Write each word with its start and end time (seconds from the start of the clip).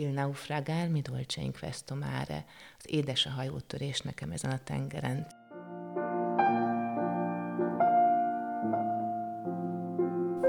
Il 0.00 0.12
naufragar 0.14 0.88
mi 0.88 1.02
dolce 1.02 1.40
in 1.40 1.52
questo 1.52 1.94
mare, 1.94 2.44
az 2.78 2.84
édes 2.86 3.26
a 3.26 3.30
hajótörés 3.30 4.00
nekem 4.00 4.30
ezen 4.30 4.50
a 4.50 4.58
tengeren. 4.64 5.26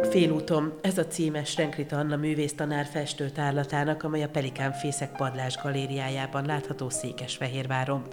Félúton, 0.10 0.79
ez 0.82 0.98
a 0.98 1.08
címe 1.08 1.44
Srenkrita 1.44 1.98
Anna 1.98 2.16
művésztanár 2.16 2.86
festőtárlatának, 2.86 4.04
amely 4.04 4.24
a 4.24 4.29
Pelikánfészek 4.29 5.12
padlás 5.12 5.58
galériájában 5.58 6.46
látható 6.46 6.90
Székesfehérváron. 6.90 8.08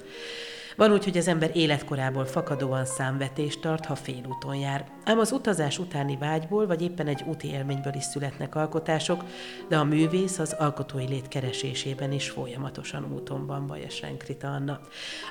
Van 0.79 0.93
úgy, 0.93 1.05
hogy 1.05 1.17
az 1.17 1.29
ember 1.29 1.51
életkorából 1.55 2.25
fakadóan 2.25 2.85
számvetést 2.85 3.61
tart, 3.61 3.85
ha 3.85 3.95
félúton 3.95 4.57
jár. 4.57 4.87
Ám 5.05 5.19
az 5.19 5.33
utazás 5.33 5.79
utáni 5.79 6.17
vágyból, 6.17 6.67
vagy 6.67 6.83
éppen 6.83 7.07
egy 7.07 7.23
úti 7.27 7.49
élményből 7.49 7.95
is 7.95 8.05
születnek 8.05 8.55
alkotások, 8.55 9.25
de 9.69 9.77
a 9.77 9.85
művész 9.85 10.39
az 10.39 10.53
alkotói 10.59 11.07
lét 11.07 11.29
keresésében 11.29 12.13
is 12.13 12.31
folyamatosan 12.31 13.13
úton 13.15 13.47
van, 13.47 13.67
Bajas 13.67 14.01
Renkrita 14.01 14.49
Anna. 14.49 14.81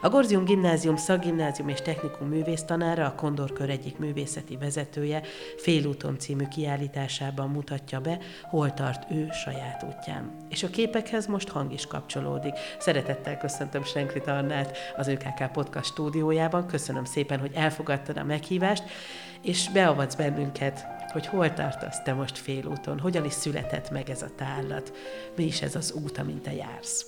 A 0.02 0.09
Gorzium 0.09 0.44
Gimnázium 0.44 0.95
Szakgimnázium 0.95 1.67
és 1.67 1.81
Technikum 1.81 2.27
művésztanára, 2.27 3.05
a 3.05 3.16
Kondorkör 3.16 3.70
egyik 3.70 3.98
művészeti 3.98 4.58
vezetője 4.58 5.22
Félúton 5.58 6.20
című 6.20 6.48
kiállításában 6.48 7.50
mutatja 7.50 8.00
be, 8.00 8.17
hol 8.50 8.73
tart 8.73 9.11
ő 9.11 9.27
saját 9.44 9.84
útján. 9.84 10.31
És 10.50 10.64
a 10.64 10.70
képekhez 10.70 11.27
most 11.27 11.50
hang 11.50 11.73
is 11.73 11.86
kapcsolódik. 11.86 12.53
Szeretettel 12.80 13.38
köszöntöm 13.38 13.81
Renkrita 13.94 14.38
Annát, 14.38 14.77
az 14.95 15.08
ÖKK 15.08 15.36
KK 15.38 15.52
Podcast 15.52 15.91
stúdiójában. 15.91 16.68
Köszönöm 16.68 17.05
szépen, 17.05 17.40
hogy 17.40 17.52
elfogadtad 17.54 18.18
a 18.18 18.23
meghívást, 18.23 18.84
és 19.41 19.70
beavatsz 19.70 20.16
bennünket, 20.16 20.86
hogy 21.12 21.26
hol 21.26 21.54
tartasz 21.54 22.02
te 22.04 22.14
most 22.14 22.38
félúton, 22.38 23.00
hogyan 23.00 23.26
is 23.26 23.34
született 23.34 23.90
meg 23.90 24.09
ez 24.09 24.22
a 24.22 24.30
tárlat, 24.36 24.94
mi 25.36 25.44
is 25.44 25.62
ez 25.62 25.76
az 25.76 25.92
út, 25.92 26.18
amint 26.18 26.42
te 26.42 26.54
jársz. 26.54 27.05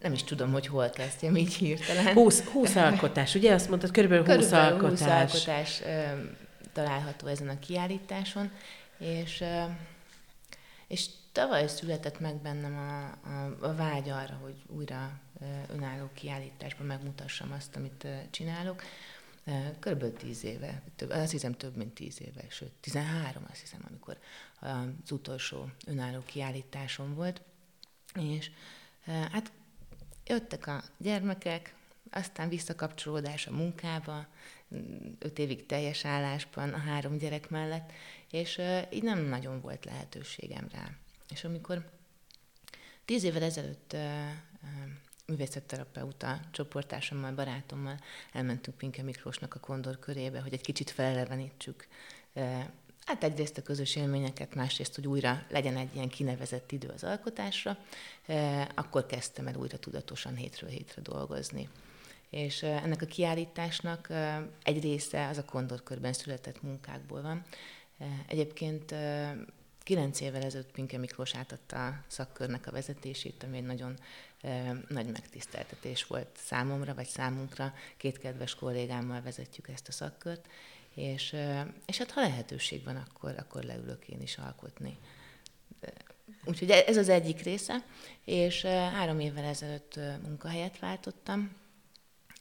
Nem 0.00 0.12
is 0.12 0.24
tudom, 0.24 0.52
hogy 0.52 0.66
hol 0.66 0.90
kezdjem 0.90 1.36
így 1.36 1.54
hirtelen. 1.54 2.14
20, 2.14 2.44
20 2.44 2.76
alkotás, 2.76 3.34
ugye 3.34 3.54
azt 3.54 3.68
mondtad, 3.68 3.90
körülbelül 3.90 4.24
20 4.24 4.34
körülbelül 4.34 4.72
alkotás. 4.72 5.30
20 5.30 5.46
alkotás 5.46 5.82
ö, 5.84 6.02
található 6.72 7.26
ezen 7.26 7.48
a 7.48 7.58
kiállításon, 7.58 8.50
és, 8.98 9.40
ö, 9.40 9.62
és 10.88 11.06
tavaly 11.32 11.66
született 11.66 12.20
meg 12.20 12.36
bennem 12.36 12.76
a, 12.76 13.28
a, 13.28 13.56
a 13.60 13.74
vágy 13.74 14.08
arra, 14.08 14.38
hogy 14.42 14.54
újra 14.66 15.10
önálló 15.68 16.10
kiállításban 16.14 16.86
megmutassam 16.86 17.52
azt, 17.52 17.76
amit 17.76 18.06
csinálok. 18.30 18.82
Körülbelül 19.78 20.16
tíz 20.16 20.44
éve, 20.44 20.82
több, 20.96 21.10
azt 21.10 21.30
hiszem 21.30 21.52
több 21.52 21.76
mint 21.76 21.94
tíz 21.94 22.20
éve, 22.20 22.42
sőt, 22.48 22.72
13 22.80 23.44
azt 23.50 23.60
hiszem, 23.60 23.84
amikor 23.88 24.18
az 24.60 25.10
utolsó 25.10 25.70
önálló 25.86 26.22
kiállításom 26.26 27.14
volt. 27.14 27.42
És 28.14 28.50
hát 29.04 29.52
jöttek 30.26 30.66
a 30.66 30.82
gyermekek, 30.98 31.74
aztán 32.10 32.48
visszakapcsolódás 32.48 33.46
a 33.46 33.52
munkába, 33.52 34.26
öt 35.18 35.38
évig 35.38 35.66
teljes 35.66 36.04
állásban 36.04 36.72
a 36.72 36.78
három 36.78 37.18
gyerek 37.18 37.50
mellett, 37.50 37.92
és 38.30 38.60
így 38.90 39.02
nem 39.02 39.18
nagyon 39.24 39.60
volt 39.60 39.84
lehetőségem 39.84 40.68
rá. 40.72 40.90
És 41.30 41.44
amikor 41.44 41.90
tíz 43.04 43.22
évvel 43.22 43.42
ezelőtt 43.42 43.96
művészetterapeuta 45.28 46.40
csoportársammal, 46.50 47.32
barátommal 47.32 48.00
elmentünk 48.32 48.76
Pinke 48.76 49.02
Miklósnak 49.02 49.54
a 49.54 49.60
Kondor 49.60 49.98
körébe, 49.98 50.40
hogy 50.40 50.52
egy 50.52 50.60
kicsit 50.60 50.90
felelevenítsük 50.90 51.88
Hát 53.08 53.24
egyrészt 53.24 53.58
a 53.58 53.62
közös 53.62 53.96
élményeket, 53.96 54.54
másrészt, 54.54 54.94
hogy 54.94 55.06
újra 55.06 55.42
legyen 55.48 55.76
egy 55.76 55.94
ilyen 55.94 56.08
kinevezett 56.08 56.72
idő 56.72 56.88
az 56.88 57.04
alkotásra, 57.04 57.78
akkor 58.74 59.06
kezdtem 59.06 59.46
el 59.46 59.54
újra 59.54 59.78
tudatosan 59.78 60.36
hétről 60.36 60.70
hétre 60.70 61.02
dolgozni. 61.02 61.68
És 62.30 62.62
ennek 62.62 63.02
a 63.02 63.06
kiállításnak 63.06 64.08
egy 64.62 64.82
része 64.82 65.28
az 65.28 65.38
a 65.38 65.44
kondorkörben 65.44 66.12
született 66.12 66.62
munkákból 66.62 67.22
van. 67.22 67.44
Egyébként 68.26 68.94
kilenc 69.88 70.20
évvel 70.20 70.42
ezelőtt 70.42 70.70
Pinke 70.70 70.98
Miklós 70.98 71.34
átadta 71.34 71.86
a 71.86 72.04
szakkörnek 72.06 72.66
a 72.66 72.70
vezetését, 72.70 73.42
ami 73.42 73.56
egy 73.56 73.64
nagyon 73.64 73.98
nagy 74.88 75.06
megtiszteltetés 75.06 76.06
volt 76.06 76.28
számomra, 76.36 76.94
vagy 76.94 77.06
számunkra. 77.06 77.74
Két 77.96 78.18
kedves 78.18 78.54
kollégámmal 78.54 79.22
vezetjük 79.22 79.68
ezt 79.68 79.88
a 79.88 79.92
szakkört, 79.92 80.46
és, 80.94 81.36
és 81.86 81.98
hát 81.98 82.10
ha 82.10 82.20
lehetőség 82.20 82.84
van, 82.84 82.96
akkor, 82.96 83.34
akkor 83.38 83.62
leülök 83.62 84.08
én 84.08 84.22
is 84.22 84.38
alkotni. 84.38 84.98
Úgyhogy 86.44 86.70
ez 86.70 86.96
az 86.96 87.08
egyik 87.08 87.42
része, 87.42 87.84
és 88.24 88.62
három 88.64 89.20
évvel 89.20 89.44
ezelőtt 89.44 90.00
munkahelyet 90.22 90.78
váltottam, 90.78 91.56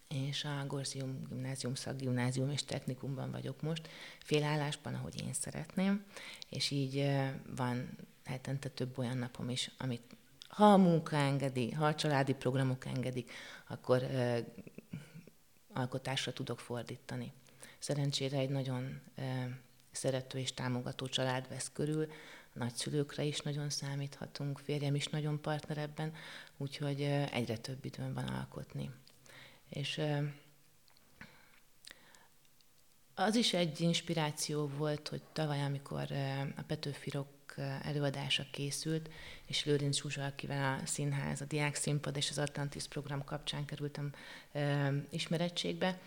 és 0.08 0.44
a 0.44 0.66
Gorzium 0.68 1.24
Gimnázium, 1.30 1.76
Szakgimnázium 1.76 2.50
és 2.50 2.64
Technikumban 2.64 3.32
vagyok 3.32 3.62
most, 3.62 3.90
félállásban, 4.20 4.94
ahogy 4.94 5.22
én 5.22 5.34
szeretném, 5.34 6.06
és 6.50 6.72
így 6.72 7.10
van 7.56 7.98
hetente 8.24 8.70
több 8.70 8.98
olyan 8.98 9.18
napom 9.18 9.50
is, 9.50 9.72
amit 9.78 10.16
ha 10.48 10.66
a 10.66 10.78
munka 10.78 11.16
engedi, 11.16 11.72
ha 11.72 11.86
a 11.86 11.96
családi 11.96 12.34
programok 12.34 12.86
engedik, 12.86 13.32
akkor 13.68 14.04
ö, 14.04 14.38
alkotásra 15.74 16.34
tudok 16.34 16.60
fordítani. 16.60 17.34
Szerencsére 17.80 18.38
egy 18.38 18.50
nagyon 18.50 19.02
ö, 19.16 19.22
szerető 19.92 20.38
és 20.38 20.54
támogató 20.54 21.08
család 21.08 21.48
vesz 21.50 21.72
körül, 21.74 22.08
a 22.54 22.58
nagyszülőkre 22.58 23.24
is 23.24 23.40
nagyon 23.40 23.70
számíthatunk, 23.70 24.60
férjem 24.60 24.96
is 24.96 25.08
nagyon 25.08 25.42
partner 25.42 25.78
ebben, 25.78 26.14
úgyhogy 26.58 27.02
ö, 27.02 27.24
egyre 27.32 27.58
több 27.58 27.86
időm 27.86 28.14
van 28.14 28.28
alkotni. 28.28 28.92
És 29.70 30.02
az 33.16 33.36
is 33.36 33.54
egy 33.54 33.82
inspiráció 33.82 34.68
volt, 34.68 35.08
hogy 35.08 35.22
tavaly, 35.34 35.62
amikor 35.62 36.12
a 36.58 36.62
Petőfirok 36.68 37.28
előadása 37.84 38.46
készült, 38.52 39.10
és 39.46 39.66
Lőrinc 39.66 40.02
Zsuzsa, 40.02 40.26
akivel 40.26 40.80
a 40.84 40.86
színház, 40.86 41.42
a 41.42 41.46
Diák 41.46 41.76
Színpad 41.76 42.18
és 42.18 42.30
az 42.30 42.38
Atlantis 42.38 42.88
program 42.88 43.24
kapcsán 43.24 43.66
kerültem 43.66 44.14
e, 44.52 44.92
ismerettségbe, 45.10 46.00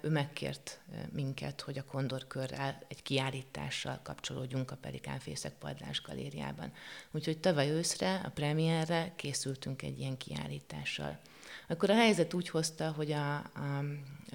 ő 0.00 0.08
megkért 0.08 0.80
minket, 1.12 1.60
hogy 1.60 1.78
a 1.78 1.84
Kondorkörrel 1.84 2.78
egy 2.88 3.02
kiállítással 3.02 4.00
kapcsolódjunk 4.02 4.70
a 4.70 4.76
Pelikánfészek 4.76 5.52
Padlás 5.52 6.02
galériában. 6.02 6.72
Úgyhogy 7.10 7.38
tavaly 7.38 7.70
őszre, 7.70 8.14
a 8.14 8.30
premierre 8.30 9.12
készültünk 9.16 9.82
egy 9.82 9.98
ilyen 9.98 10.16
kiállítással. 10.16 11.18
Akkor 11.68 11.90
a 11.90 11.94
helyzet 11.94 12.34
úgy 12.34 12.48
hozta, 12.48 12.92
hogy 12.96 13.12
a, 13.12 13.34
a 13.34 13.84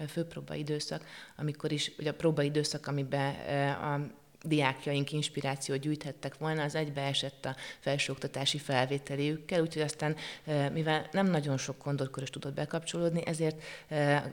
főpróba 0.08 0.54
időszak, 0.54 1.06
amikor 1.36 1.72
is, 1.72 1.92
vagy 1.98 2.08
a 2.08 2.14
próba 2.14 2.42
időszak, 2.42 2.88
amiben 2.88 3.34
a 3.76 4.08
diákjaink 4.46 5.12
inspirációt 5.12 5.80
gyűjthettek 5.80 6.38
volna, 6.38 6.64
az 6.64 6.76
egybeesett 6.76 7.46
a 7.46 7.56
felsőoktatási 7.80 8.58
felvételiükkel, 8.58 9.62
úgyhogy 9.62 9.82
aztán, 9.82 10.16
mivel 10.74 11.08
nem 11.12 11.26
nagyon 11.26 11.58
sok 11.58 11.78
kondorkörös 11.78 12.30
tudott 12.30 12.54
bekapcsolódni, 12.54 13.26
ezért 13.26 13.64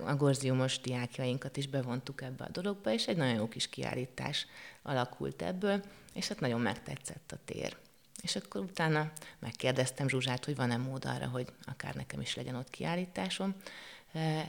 a 0.05 0.15
gorziumos 0.17 0.81
diákjainkat 0.81 1.57
is 1.57 1.69
bevontuk 1.69 2.23
ebbe 2.23 2.45
a 2.45 2.51
dologba, 2.51 2.93
és 2.93 3.07
egy 3.07 3.17
nagyon 3.17 3.35
jó 3.35 3.49
kis 3.49 3.69
kiállítás 3.69 4.47
alakult 4.83 5.43
ebből, 5.43 5.83
és 6.15 6.29
hát 6.29 6.41
nagyon 6.41 6.61
megtetszett 6.61 7.33
a 7.33 7.39
tér. 7.45 7.77
És 8.23 8.37
akkor 8.37 8.61
utána 8.61 9.13
megkérdeztem 9.39 10.09
Zsuzsát, 10.09 10.45
hogy 10.45 10.57
van-e 10.57 10.77
mód 10.77 11.05
arra, 11.05 11.29
hogy 11.29 11.53
akár 11.65 11.95
nekem 11.95 12.21
is 12.21 12.35
legyen 12.35 12.55
ott 12.55 12.71
kiállításom, 12.71 13.55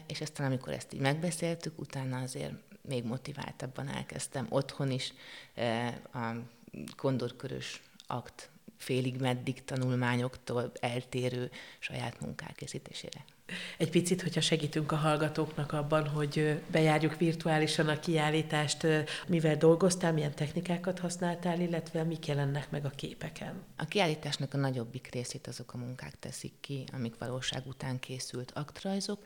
és 0.08 0.22
aztán 0.22 0.46
amikor 0.46 0.74
ezt 0.74 0.94
így 0.94 1.00
megbeszéltük, 1.00 1.80
utána 1.80 2.18
azért 2.22 2.54
még 2.82 3.04
motiváltabban 3.04 3.88
elkezdtem 3.88 4.46
otthon 4.50 4.92
is 4.92 5.14
a 6.14 6.32
kondorkörös 6.96 7.82
akt 8.08 8.50
félig 8.78 9.20
meddig 9.20 9.64
tanulmányoktól 9.64 10.72
eltérő 10.80 11.52
saját 11.80 12.20
munkák 12.20 12.56
készítésére. 12.56 13.26
Egy 13.78 13.90
picit, 13.90 14.22
hogyha 14.22 14.42
segítünk 14.42 14.92
a 14.92 14.96
hallgatóknak 14.96 15.72
abban, 15.72 16.08
hogy 16.08 16.62
bejárjuk 16.72 17.18
virtuálisan 17.18 17.88
a 17.88 18.00
kiállítást, 18.00 18.88
mivel 19.28 19.58
dolgoztál, 19.58 20.14
milyen 20.14 20.36
technikákat 20.36 21.00
használtál, 21.00 21.60
illetve 21.60 22.04
mik 22.04 22.28
jelennek 22.28 22.70
meg 22.70 22.86
a 22.86 22.90
képeken? 22.90 23.64
A 23.78 23.86
kiállításnak 23.86 24.54
a 24.54 24.58
nagyobbik 24.58 25.10
részét 25.12 25.48
azok 25.48 25.74
a 25.74 25.78
munkák 25.78 26.20
teszik 26.20 26.54
ki, 26.60 26.84
amik 26.94 27.18
valóság 27.18 27.68
után 27.68 28.00
készült 28.00 28.52
aktrajzok. 28.52 29.26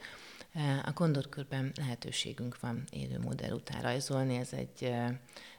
A 0.83 0.93
kondorkörben 0.93 1.71
lehetőségünk 1.75 2.59
van 2.59 2.83
élő 2.91 3.19
modell 3.19 3.51
után 3.51 3.81
rajzolni, 3.81 4.35
ez 4.35 4.53
egy 4.53 4.93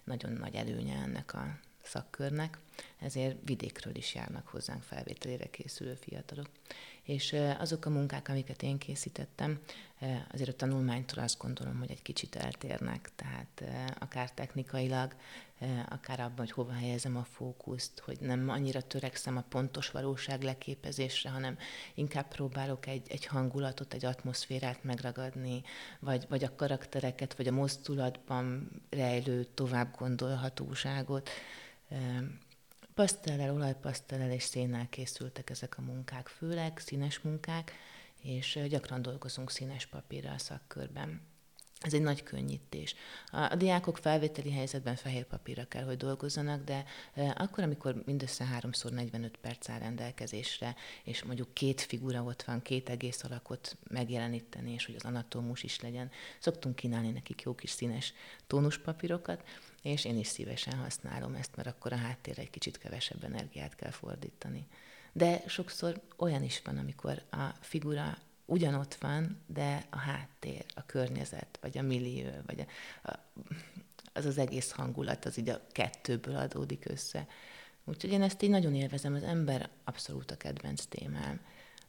nagyon 0.05 0.33
nagy 0.33 0.55
előnye 0.55 0.95
ennek 0.95 1.35
a 1.35 1.59
szakkörnek. 1.83 2.59
ezért 2.99 3.37
vidékről 3.45 3.97
is 3.97 4.15
járnak 4.15 4.47
hozzánk 4.47 4.83
felvételére 4.83 5.47
készülő 5.47 5.95
fiatalok. 5.95 6.47
És 7.09 7.37
azok 7.59 7.85
a 7.85 7.91
munkák, 7.91 8.29
amiket 8.29 8.63
én 8.63 8.79
készítettem, 8.79 9.61
azért 10.33 10.49
a 10.49 10.57
tanulmánytól 10.57 11.23
azt 11.23 11.39
gondolom, 11.39 11.79
hogy 11.79 11.91
egy 11.91 12.03
kicsit 12.03 12.37
eltérnek, 12.37 13.11
tehát 13.17 13.65
akár 13.99 14.33
technikailag, 14.33 15.15
akár 15.89 16.21
abban, 16.21 16.37
hogy 16.37 16.51
hova 16.51 16.73
helyezem 16.73 17.17
a 17.17 17.25
fókuszt, 17.25 17.99
hogy 17.99 18.21
nem 18.21 18.49
annyira 18.49 18.81
törekszem 18.81 19.37
a 19.37 19.45
pontos 19.49 19.91
valóság 19.91 20.43
leképezésre, 20.43 21.31
hanem 21.31 21.59
inkább 21.95 22.29
próbálok 22.29 22.87
egy, 22.87 23.07
egy 23.09 23.27
hangulatot, 23.27 23.95
egy 23.95 24.05
atmoszférát 24.05 24.85
megragadni, 24.85 25.63
vagy, 26.01 26.27
vagy 26.29 26.45
a 26.45 26.55
karaktereket, 26.57 27.35
vagy 27.37 27.49
a 27.49 27.53
mozdulatban 27.53 28.71
rejlő 28.91 29.45
tovább 29.45 29.97
gondolhatóságot. 29.99 31.31
Pasztellel, 32.99 33.55
olajpasztellel 33.55 34.31
és 34.31 34.43
szénnel 34.43 34.89
készültek 34.89 35.51
ezek 35.51 35.79
a 35.79 35.83
munkák, 35.83 36.29
főleg 36.29 36.79
színes 36.79 37.21
munkák, 37.21 37.73
és 38.23 38.59
gyakran 38.69 39.03
dolgozunk 39.03 39.51
színes 39.51 39.87
papírral 39.87 40.35
a 40.35 40.39
szakkörben. 40.39 41.21
Ez 41.81 41.95
egy 41.95 42.03
nagy 42.03 42.23
könnyítés. 42.23 42.95
A, 43.27 43.55
diákok 43.55 43.99
felvételi 43.99 44.53
helyzetben 44.53 44.97
fehér 44.97 45.25
papírra 45.25 45.65
kell, 45.69 45.85
hogy 45.85 45.97
dolgozzanak, 45.97 46.65
de 46.65 46.85
e, 47.15 47.35
akkor, 47.39 47.65
amikor 47.65 48.03
mindössze 48.05 48.49
3x 48.61 48.91
45 48.91 49.37
perc 49.37 49.69
áll 49.69 49.79
rendelkezésre, 49.79 50.77
és 51.05 51.23
mondjuk 51.23 51.55
két 51.55 51.81
figura 51.81 52.23
ott 52.23 52.43
van, 52.43 52.63
két 52.63 52.89
egész 52.89 53.25
alakot 53.25 53.77
megjeleníteni, 53.91 54.73
és 54.73 54.87
hogy 54.87 54.95
az 54.95 55.05
anatómus 55.05 55.63
is 55.63 55.81
legyen, 55.81 56.11
szoktunk 56.39 56.77
kínálni 56.77 57.11
nekik 57.11 57.43
jó 57.43 57.55
kis 57.55 57.71
színes 57.71 58.13
tónuspapírokat, 58.47 59.43
és 59.83 60.05
én 60.05 60.19
is 60.19 60.27
szívesen 60.27 60.79
használom 60.79 61.35
ezt, 61.35 61.57
mert 61.57 61.69
akkor 61.69 61.93
a 61.93 61.97
háttérre 61.97 62.43
egy 62.43 62.51
kicsit 62.51 62.79
kevesebb 62.79 63.25
energiát 63.25 63.75
kell 63.75 63.91
fordítani. 63.91 64.67
De 65.13 65.43
sokszor 65.47 66.01
olyan 66.17 66.43
is 66.43 66.63
van, 66.65 66.79
amikor 66.79 67.23
a 67.31 67.45
figura 67.61 68.19
ugyanott 68.49 68.95
van, 68.95 69.37
de 69.47 69.87
a 69.91 69.99
háttér, 69.99 70.65
a 70.75 70.87
környezet, 70.87 71.59
vagy 71.61 71.79
a 71.79 71.83
millió, 71.83 72.31
vagy 72.47 72.61
a, 72.61 73.11
a, 73.11 73.19
az 74.13 74.25
az 74.25 74.39
egész 74.39 74.71
hangulat, 74.71 75.25
az 75.25 75.39
így 75.39 75.49
a 75.49 75.61
kettőből 75.73 76.37
adódik 76.37 76.85
össze. 76.89 77.27
Úgyhogy 77.85 78.11
én 78.11 78.23
ezt 78.23 78.43
így 78.43 78.51
nagyon 78.51 78.75
élvezem, 78.75 79.15
az 79.15 79.23
ember 79.23 79.69
abszolút 79.85 80.31
a 80.31 80.37
kedvenc 80.37 80.85
témám. 80.85 81.41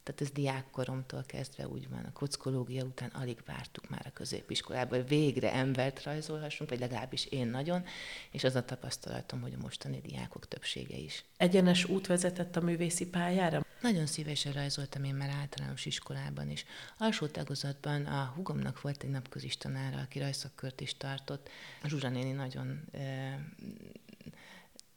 Tehát 0.10 0.24
ez 0.24 0.32
diákkoromtól 0.32 1.24
kezdve 1.28 1.68
úgy 1.68 1.90
van. 1.90 2.04
A 2.04 2.12
kockológia 2.12 2.84
után 2.84 3.10
alig 3.10 3.38
vártuk 3.46 3.90
már 3.90 4.06
a 4.06 4.14
középiskolában, 4.14 5.06
végre 5.06 5.54
embert 5.54 6.04
rajzolhassunk, 6.04 6.70
vagy 6.70 6.80
legalábbis 6.80 7.26
én 7.26 7.48
nagyon, 7.48 7.86
és 8.32 8.44
az 8.44 8.56
a 8.56 8.66
tapasztalatom, 8.66 9.42
hogy 9.42 9.54
a 9.54 9.62
mostani 9.62 10.02
diákok 10.02 10.48
többsége 10.48 10.98
is. 10.98 11.24
Egyenes 11.38 11.86
út 11.86 12.08
vezetett 12.08 12.56
a 12.56 12.62
művészi 12.62 13.08
pályára? 13.08 13.66
Nagyon 13.82 14.06
szívesen 14.06 14.54
rajzoltam 14.54 15.04
én 15.04 15.16
már 15.16 15.30
általános 15.30 15.86
iskolában 15.86 16.50
is. 16.50 16.66
Alsó 16.98 17.28
tagozatban 17.28 18.06
a 18.06 18.34
hugomnak 18.36 18.82
volt 18.82 19.04
egy 19.04 19.10
napközis 19.10 19.58
tanára, 19.58 20.00
aki 20.00 20.20
rajszakkört 20.20 20.82
is 20.82 20.98
tartott. 20.98 21.50
Zsuzsa 21.84 22.10
néni 22.10 22.32
nagyon 22.32 22.90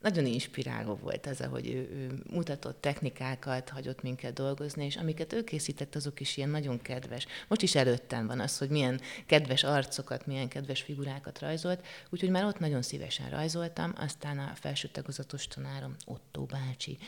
nagyon 0.02 0.26
inspiráló 0.26 0.94
volt 0.94 1.26
az, 1.26 1.40
ahogy 1.40 1.69
ő, 1.69 1.78
ő 1.78 2.22
mutatott 2.31 2.81
technikákat, 2.81 3.69
hagyott 3.69 4.02
minket 4.02 4.32
dolgozni, 4.32 4.84
és 4.84 4.96
amiket 4.96 5.32
ő 5.32 5.44
készített, 5.44 5.94
azok 5.94 6.20
is 6.20 6.37
ilyen 6.37 6.49
nagyon 6.49 6.82
kedves. 6.82 7.26
Most 7.49 7.62
is 7.62 7.75
előttem 7.75 8.26
van 8.26 8.40
az, 8.40 8.58
hogy 8.58 8.69
milyen 8.69 9.00
kedves 9.26 9.64
arcokat, 9.64 10.26
milyen 10.26 10.49
kedves 10.49 10.81
figurákat 10.81 11.38
rajzolt, 11.38 11.87
úgyhogy 12.10 12.31
már 12.31 12.44
ott 12.44 12.58
nagyon 12.58 12.82
szívesen 12.82 13.31
rajzoltam, 13.31 13.93
aztán 13.96 14.38
a 14.38 14.52
felső 14.54 14.88
tagozatos 14.88 15.46
tanárom, 15.46 15.96
Otto 16.04 16.44
bácsi, 16.44 16.99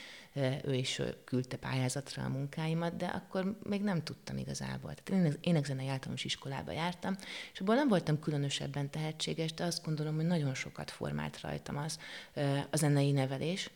ő 0.65 0.75
is 0.75 1.01
küldte 1.25 1.57
pályázatra 1.57 2.23
a 2.23 2.29
munkáimat, 2.29 2.97
de 2.97 3.07
akkor 3.07 3.59
még 3.63 3.83
nem 3.83 4.03
tudtam 4.03 4.37
igazából. 4.37 4.95
Tehát 4.95 5.25
én 5.25 5.37
énekzenei 5.41 5.89
általános 5.89 6.25
iskolába 6.25 6.73
jártam, 6.73 7.17
és 7.53 7.61
abból 7.61 7.75
nem 7.75 7.89
voltam 7.89 8.19
különösebben 8.19 8.91
tehetséges, 8.91 9.53
de 9.53 9.65
azt 9.65 9.85
gondolom, 9.85 10.15
hogy 10.15 10.27
nagyon 10.27 10.55
sokat 10.55 10.91
formált 10.91 11.41
rajtam 11.41 11.77
az 12.71 12.83
a 12.83 12.84
zenei 12.85 13.13
nevelés, 13.13 13.71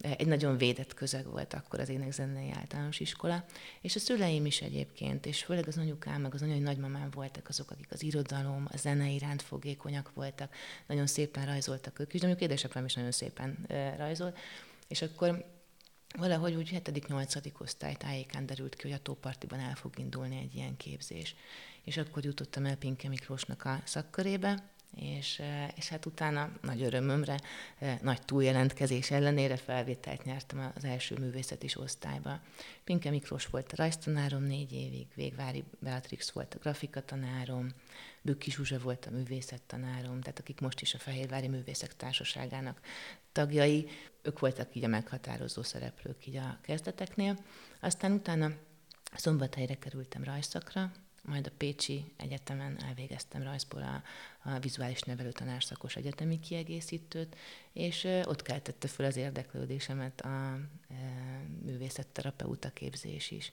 egy 0.00 0.26
nagyon 0.26 0.56
védett 0.56 0.94
közeg 0.94 1.26
volt 1.26 1.54
akkor 1.54 1.80
az 1.80 1.88
énekzenei 1.88 2.50
általános 2.50 3.00
iskola, 3.00 3.44
és 3.80 3.96
a 3.96 3.98
szüleim 3.98 4.46
is 4.46 4.60
egyébként, 4.60 5.26
és 5.26 5.44
főleg 5.44 5.66
az 5.66 5.78
anyukám, 5.78 6.20
meg 6.20 6.34
az 6.34 6.42
anyai 6.42 6.58
nagymamám 6.58 7.10
voltak 7.10 7.48
azok, 7.48 7.70
akik 7.70 7.92
az 7.92 8.02
irodalom, 8.02 8.68
a 8.72 8.76
zene 8.76 9.08
iránt 9.08 9.42
fogékonyak 9.42 10.12
voltak, 10.14 10.54
nagyon 10.86 11.06
szépen 11.06 11.46
rajzoltak 11.46 11.98
ők 11.98 12.14
is, 12.14 12.20
de 12.20 12.26
mondjuk 12.26 12.50
édesapám 12.50 12.84
is 12.84 12.94
nagyon 12.94 13.12
szépen 13.12 13.66
rajzol, 13.96 14.34
és 14.88 15.02
akkor 15.02 15.44
valahogy 16.16 16.54
úgy 16.54 16.70
7.-8. 16.84 17.60
osztály 17.60 17.94
tájékán 17.94 18.46
derült 18.46 18.74
ki, 18.74 18.82
hogy 18.82 18.96
a 18.96 19.02
Tópartiban 19.02 19.60
el 19.60 19.74
fog 19.74 19.98
indulni 19.98 20.38
egy 20.38 20.54
ilyen 20.54 20.76
képzés. 20.76 21.34
És 21.84 21.96
akkor 21.96 22.24
jutottam 22.24 22.64
el 22.64 22.76
Pinke 22.76 23.08
Miklósnak 23.08 23.64
a 23.64 23.80
szakkörébe, 23.84 24.70
és, 24.96 25.42
és 25.74 25.88
hát 25.88 26.06
utána 26.06 26.50
nagy 26.62 26.82
örömömre, 26.82 27.40
nagy 28.02 28.22
túljelentkezés 28.22 29.10
ellenére 29.10 29.56
felvételt 29.56 30.24
nyertem 30.24 30.72
az 30.76 30.84
első 30.84 31.16
művészeti 31.18 31.68
osztályba. 31.74 32.40
Pinke 32.84 33.10
Miklós 33.10 33.46
volt 33.46 33.72
a 33.72 33.76
rajztanárom 33.76 34.42
négy 34.42 34.72
évig, 34.72 35.06
Végvári 35.14 35.64
Beatrix 35.78 36.30
volt 36.30 36.54
a 36.54 36.58
grafikatanárom, 36.58 37.68
Bükki 38.22 38.50
Zsuzsa 38.50 38.78
volt 38.78 39.06
a 39.06 39.10
művészettanárom, 39.10 40.20
tehát 40.20 40.38
akik 40.38 40.60
most 40.60 40.80
is 40.80 40.94
a 40.94 40.98
Fehérvári 40.98 41.48
Művészek 41.48 41.96
Társaságának 41.96 42.80
tagjai, 43.32 43.88
ők 44.22 44.38
voltak 44.38 44.74
így 44.74 44.84
a 44.84 44.88
meghatározó 44.88 45.62
szereplők 45.62 46.26
így 46.26 46.36
a 46.36 46.58
kezdeteknél. 46.62 47.38
Aztán 47.80 48.12
utána 48.12 48.50
Szombathelyre 49.16 49.74
kerültem 49.74 50.24
rajszakra, 50.24 50.92
majd 51.28 51.46
a 51.46 51.54
Pécsi 51.56 52.12
Egyetemen 52.16 52.82
elvégeztem 52.82 53.42
rajzból 53.42 53.82
a, 53.82 54.02
a 54.50 54.58
vizuális 54.58 55.00
nevelő 55.00 55.32
tanárszakos 55.32 55.96
egyetemi 55.96 56.40
kiegészítőt, 56.40 57.36
és 57.72 58.04
ott 58.24 58.42
keltette 58.42 58.88
föl 58.88 59.06
az 59.06 59.16
érdeklődésemet 59.16 60.20
a 60.20 60.58
művészetterapeuta 61.64 62.70
képzés 62.70 63.30
is. 63.30 63.52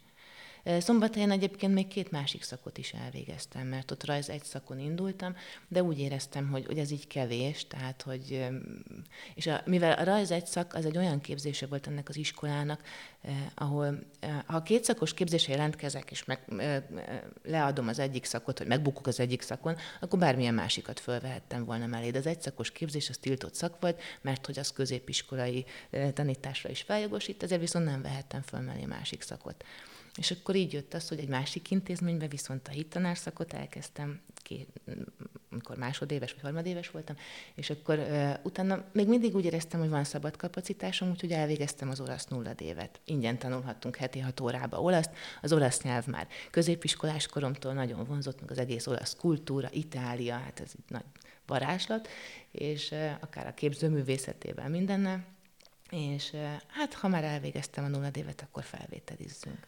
Szombathelyen 0.79 1.31
egyébként 1.31 1.73
még 1.73 1.87
két 1.87 2.11
másik 2.11 2.43
szakot 2.43 2.77
is 2.77 2.93
elvégeztem, 2.93 3.67
mert 3.67 3.91
ott 3.91 4.05
rajz 4.05 4.29
egy 4.29 4.43
szakon 4.43 4.79
indultam, 4.79 5.35
de 5.67 5.83
úgy 5.83 5.99
éreztem, 5.99 6.49
hogy, 6.49 6.65
hogy 6.65 6.77
ez 6.77 6.91
így 6.91 7.07
kevés, 7.07 7.67
tehát 7.67 8.01
hogy, 8.01 8.47
és 9.35 9.47
a, 9.47 9.61
mivel 9.65 9.91
a 9.91 10.03
rajz 10.03 10.31
egy 10.31 10.45
szak 10.45 10.73
az 10.73 10.85
egy 10.85 10.97
olyan 10.97 11.21
képzése 11.21 11.65
volt 11.65 11.87
ennek 11.87 12.09
az 12.09 12.17
iskolának, 12.17 12.81
eh, 13.21 13.33
ahol 13.55 13.99
eh, 14.19 14.39
ha 14.45 14.63
két 14.63 14.83
szakos 14.83 15.13
képzésre 15.13 15.53
jelentkezek, 15.53 16.11
és 16.11 16.25
meg, 16.25 16.39
eh, 16.57 16.83
leadom 17.43 17.87
az 17.87 17.99
egyik 17.99 18.25
szakot, 18.25 18.57
vagy 18.57 18.67
megbukok 18.67 19.07
az 19.07 19.19
egyik 19.19 19.41
szakon, 19.41 19.75
akkor 19.99 20.19
bármilyen 20.19 20.53
másikat 20.53 20.99
fölvehettem 20.99 21.65
volna 21.65 21.85
mellé. 21.85 22.11
De 22.11 22.17
az 22.17 22.27
egy 22.27 22.41
szakos 22.41 22.71
képzés 22.71 23.09
az 23.09 23.17
tiltott 23.17 23.55
szak 23.55 23.81
volt, 23.81 24.01
mert 24.21 24.45
hogy 24.45 24.59
az 24.59 24.71
középiskolai 24.71 25.65
tanításra 26.13 26.69
is 26.69 26.81
feljogosít, 26.81 27.43
ezért 27.43 27.61
viszont 27.61 27.85
nem 27.85 28.01
vehettem 28.01 28.41
föl 28.41 28.59
mellé 28.59 28.85
másik 28.85 29.21
szakot. 29.21 29.63
És 30.17 30.31
akkor 30.31 30.55
így 30.55 30.73
jött 30.73 30.93
az, 30.93 31.07
hogy 31.07 31.19
egy 31.19 31.27
másik 31.27 31.71
intézményben 31.71 32.29
viszont 32.29 32.67
a 32.67 32.71
hittanárszakot 32.71 33.53
elkezdtem, 33.53 34.21
amikor 35.51 35.77
másodéves 35.77 36.31
vagy 36.31 36.41
harmadéves 36.41 36.89
voltam, 36.89 37.15
és 37.55 37.69
akkor 37.69 37.97
uh, 37.97 38.33
utána 38.43 38.83
még 38.91 39.07
mindig 39.07 39.35
úgy 39.35 39.45
éreztem, 39.45 39.79
hogy 39.79 39.89
van 39.89 40.03
szabad 40.03 40.37
kapacitásom, 40.37 41.09
úgyhogy 41.09 41.31
elvégeztem 41.31 41.89
az 41.89 41.99
olasz 41.99 42.25
nulladévet. 42.25 42.99
Ingyen 43.05 43.37
tanulhattunk 43.37 43.95
heti 43.95 44.19
hat 44.19 44.39
órába 44.39 44.81
olaszt, 44.81 45.11
az 45.41 45.53
olasz 45.53 45.81
nyelv 45.81 46.05
már 46.05 46.27
középiskolás 46.51 47.27
koromtól 47.27 47.73
nagyon 47.73 48.05
vonzott, 48.05 48.41
meg 48.41 48.51
az 48.51 48.57
egész 48.57 48.87
olasz 48.87 49.15
kultúra, 49.15 49.69
Itália, 49.71 50.35
hát 50.35 50.59
ez 50.59 50.71
egy 50.77 50.83
nagy 50.87 51.05
varázslat, 51.45 52.07
és 52.51 52.91
uh, 52.91 53.11
akár 53.19 53.47
a 53.47 53.53
képzőművészetével 53.53 54.69
mindennel, 54.69 55.25
és 55.89 56.35
hát 56.67 56.93
ha 56.93 57.07
már 57.07 57.23
elvégeztem 57.23 57.83
a 57.83 57.87
nulladévet, 57.87 58.41
akkor 58.41 58.63
felvételizzünk 58.63 59.67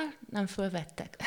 hát 0.00 0.18
nem 0.30 0.46
fölvettek. 0.46 1.16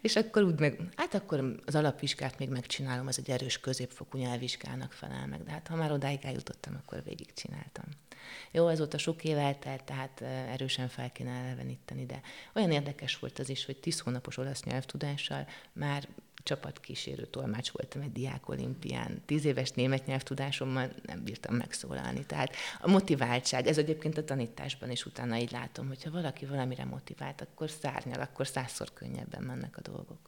és 0.00 0.16
akkor 0.16 0.42
úgy 0.42 0.60
meg, 0.60 0.80
hát 0.96 1.14
akkor 1.14 1.60
az 1.64 1.74
alapvizsgát 1.74 2.38
még 2.38 2.48
megcsinálom, 2.48 3.06
az 3.06 3.18
egy 3.18 3.30
erős 3.30 3.60
középfokú 3.60 4.18
nyelvvizsgának 4.18 4.92
felel 4.92 5.26
meg, 5.26 5.42
de 5.42 5.50
hát 5.50 5.68
ha 5.68 5.76
már 5.76 5.92
odáig 5.92 6.20
eljutottam, 6.22 6.80
akkor 6.82 7.02
végigcsináltam. 7.04 7.84
Jó, 8.50 8.66
azóta 8.66 8.98
sok 8.98 9.24
év 9.24 9.36
eltelt, 9.36 9.84
tehát 9.84 10.20
erősen 10.20 10.88
fel 10.88 11.12
kéne 11.12 11.30
eleveníteni, 11.30 12.06
de 12.06 12.20
olyan 12.54 12.70
érdekes 12.70 13.18
volt 13.18 13.38
az 13.38 13.48
is, 13.48 13.64
hogy 13.64 13.76
tíz 13.76 14.00
hónapos 14.00 14.36
olasz 14.36 14.62
nyelvtudással 14.62 15.46
már 15.72 16.08
csapatkísérő 16.46 17.24
tolmács 17.24 17.70
voltam 17.70 18.00
egy 18.00 18.12
diák 18.12 18.48
olimpián. 18.48 19.22
Tíz 19.26 19.44
éves 19.44 19.70
német 19.70 20.06
nyelvtudásommal 20.06 20.90
nem 21.02 21.24
bírtam 21.24 21.54
megszólalni. 21.54 22.26
Tehát 22.26 22.54
a 22.80 22.90
motiváltság, 22.90 23.66
ez 23.66 23.78
egyébként 23.78 24.18
a 24.18 24.24
tanításban 24.24 24.90
is 24.90 25.06
utána 25.06 25.36
így 25.36 25.50
látom, 25.50 25.86
hogyha 25.86 26.10
valaki 26.10 26.46
valamire 26.46 26.84
motivált, 26.84 27.40
akkor 27.40 27.70
szárnyal, 27.70 28.20
akkor 28.20 28.46
százszor 28.46 28.92
könnyebben 28.92 29.42
mennek 29.42 29.76
a 29.76 29.80
dolgok. 29.80 30.18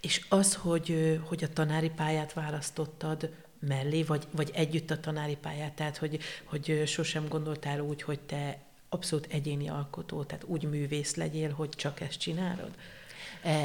És 0.00 0.26
az, 0.28 0.54
hogy, 0.54 1.18
hogy 1.24 1.44
a 1.44 1.52
tanári 1.52 1.90
pályát 1.90 2.32
választottad, 2.32 3.30
mellé, 3.58 4.02
vagy, 4.02 4.26
vagy 4.30 4.50
együtt 4.54 4.90
a 4.90 5.00
tanári 5.00 5.36
pályát, 5.36 5.72
tehát 5.72 5.96
hogy, 5.96 6.18
hogy 6.44 6.82
sosem 6.86 7.28
gondoltál 7.28 7.80
úgy, 7.80 8.02
hogy 8.02 8.20
te 8.20 8.58
abszolút 8.88 9.26
egyéni 9.30 9.68
alkotó, 9.68 10.24
tehát 10.24 10.44
úgy 10.44 10.62
művész 10.62 11.14
legyél, 11.14 11.50
hogy 11.52 11.68
csak 11.68 12.00
ezt 12.00 12.18
csinálod? 12.18 12.70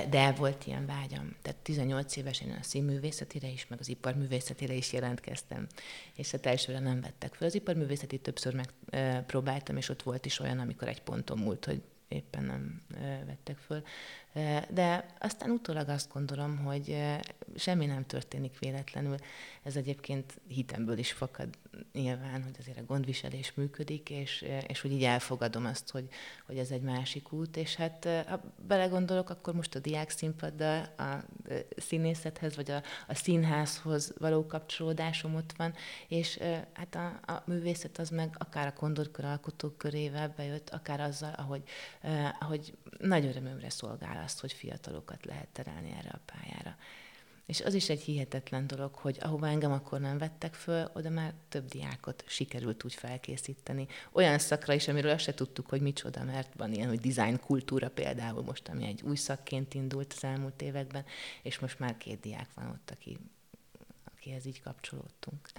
De 0.10 0.32
volt 0.32 0.66
ilyen 0.66 0.86
vágyam. 0.86 1.36
Tehát 1.42 1.60
18 1.60 2.16
évesen 2.16 2.50
a 2.50 2.64
színművészetére 2.64 3.48
is, 3.48 3.68
meg 3.68 3.80
az 3.80 3.88
iparművészetére 3.88 4.74
is 4.74 4.94
jelentkeztem. 4.94 5.68
És 6.16 6.32
hát 6.32 6.46
elsőre 6.46 6.80
nem 6.80 7.02
vettek 7.02 7.34
fel. 7.34 7.48
Az 7.48 7.56
iparművészeti 7.56 8.18
többször 8.18 8.54
megpróbáltam, 8.54 9.78
és 9.78 9.90
ott 9.90 10.04
volt 10.04 10.26
is 10.26 10.40
olyan, 10.40 10.60
amikor 10.60 10.88
egy 10.88 11.02
ponton 11.02 11.38
múlt, 11.38 11.66
hogy 11.66 11.82
éppen 12.12 12.44
nem 12.44 12.82
vettek 13.26 13.58
föl. 13.58 13.84
De 14.70 15.06
aztán 15.20 15.50
utólag 15.50 15.90
azt 15.90 16.14
gondolom, 16.14 16.58
hogy 16.58 16.98
semmi 17.56 17.86
nem 17.86 18.06
történik 18.06 18.60
véletlenül. 18.60 19.16
Ez 19.64 19.76
egyébként 19.76 20.42
hitemből 20.48 20.98
is 20.98 21.12
fakad 21.12 21.50
nyilván, 21.94 22.44
hogy 22.44 22.56
azért 22.60 22.78
a 22.78 22.86
gondviselés 22.86 23.54
működik, 23.54 24.10
és, 24.10 24.46
és 24.68 24.82
hogy 24.82 24.92
így 24.92 25.04
elfogadom 25.04 25.66
azt, 25.66 25.92
hogy, 25.92 26.08
hogy 26.46 26.58
ez 26.58 26.72
egy 26.72 26.82
másik 26.82 27.32
út, 27.32 27.58
és 27.58 27.76
hát 27.76 28.08
ha 28.28 28.42
belegondolok, 28.68 29.30
akkor 29.30 29.54
most 29.54 29.76
a 29.76 29.80
diák 29.80 30.10
színpaddal 30.10 30.94
a 30.98 31.24
színészethez, 31.78 32.56
vagy 32.56 32.72
a, 32.72 32.82
a 33.08 33.16
színházhoz 33.16 34.14
való 34.18 34.46
kapcsolódásom 34.46 35.36
ott 35.36 35.54
van, 35.58 35.74
és 36.08 36.40
hát 36.74 36.96
a, 36.96 37.34
a 37.34 37.44
művészet 37.46 37.98
az 37.98 38.10
meg 38.10 38.36
akár 38.38 38.68
a 38.68 38.74
kondorkör 38.74 39.26
alkotók 39.26 39.78
körével 39.78 40.34
bejött, 40.38 40.70
akár 40.70 41.00
azzal, 41.00 41.34
ahogy, 41.34 41.64
ahogy 42.40 42.78
nagy 42.98 43.26
örömömre 43.26 43.70
szolgál 43.70 44.24
azt, 44.24 44.40
hogy 44.40 44.54
fiatalokat 44.54 45.26
lehet 45.26 45.48
terelni 45.48 45.96
erre 45.98 46.10
a 46.10 46.20
pályára. 46.26 46.76
És 47.46 47.62
az 47.62 47.74
is 47.74 47.90
egy 47.90 48.02
hihetetlen 48.02 48.68
dolog, 48.68 48.96
hogy 48.96 49.18
ahova 49.22 49.48
engem 49.48 49.72
akkor 49.72 50.00
nem 50.00 50.18
vettek 50.18 50.54
föl, 50.54 50.90
oda 50.94 51.10
már 51.10 51.34
több 51.50 51.66
diákot 51.66 52.24
sikerült 52.28 52.84
úgy 52.84 52.94
felkészíteni. 52.94 53.88
Olyan 54.12 54.40
szakra 54.40 54.74
is, 54.74 54.88
amiről 54.88 55.12
azt 55.12 55.24
se 55.24 55.34
tudtuk, 55.34 55.70
hogy 55.70 55.82
micsoda, 55.82 56.24
mert 56.24 56.54
van 56.58 56.74
ilyen, 56.74 56.88
hogy 56.88 57.00
design 57.00 57.40
kultúra 57.40 57.90
például 57.90 58.44
most, 58.44 58.68
ami 58.68 58.86
egy 58.86 59.02
új 59.02 59.16
szakként 59.16 59.74
indult 59.74 60.14
az 60.16 60.24
elmúlt 60.24 60.62
években, 60.62 61.06
és 61.42 61.60
most 61.60 61.80
már 61.80 61.98
két 61.98 62.20
diák 62.20 62.48
van 62.56 62.70
ott, 62.70 62.92
aki, 62.92 63.18
akihez 64.16 64.46
így 64.46 64.62
kapcsolódtunk. 64.62 65.50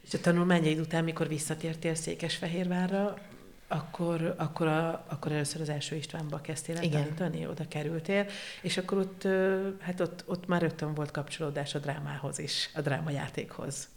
És 0.00 0.14
a 0.14 0.20
tanulmányaid 0.20 0.78
után, 0.78 1.04
mikor 1.04 1.28
visszatértél 1.28 1.94
Székesfehérvárra, 1.94 3.18
akkor, 3.72 4.34
akkor, 4.38 4.66
a, 4.66 5.04
akkor 5.08 5.32
először 5.32 5.60
az 5.60 5.68
első 5.68 5.96
Istvánba 5.96 6.40
kezdtél 6.40 6.76
el 6.76 6.88
tanítani, 6.88 7.46
oda 7.46 7.68
kerültél, 7.68 8.26
és 8.62 8.76
akkor 8.76 8.98
ott, 8.98 9.22
hát 9.80 10.00
ott, 10.00 10.24
ott 10.26 10.46
már 10.46 10.60
rögtön 10.60 10.94
volt 10.94 11.10
kapcsolódás 11.10 11.74
a 11.74 11.78
drámához 11.78 12.38
is, 12.38 12.70
a 12.74 12.80
drámajátékhoz. 12.80 13.88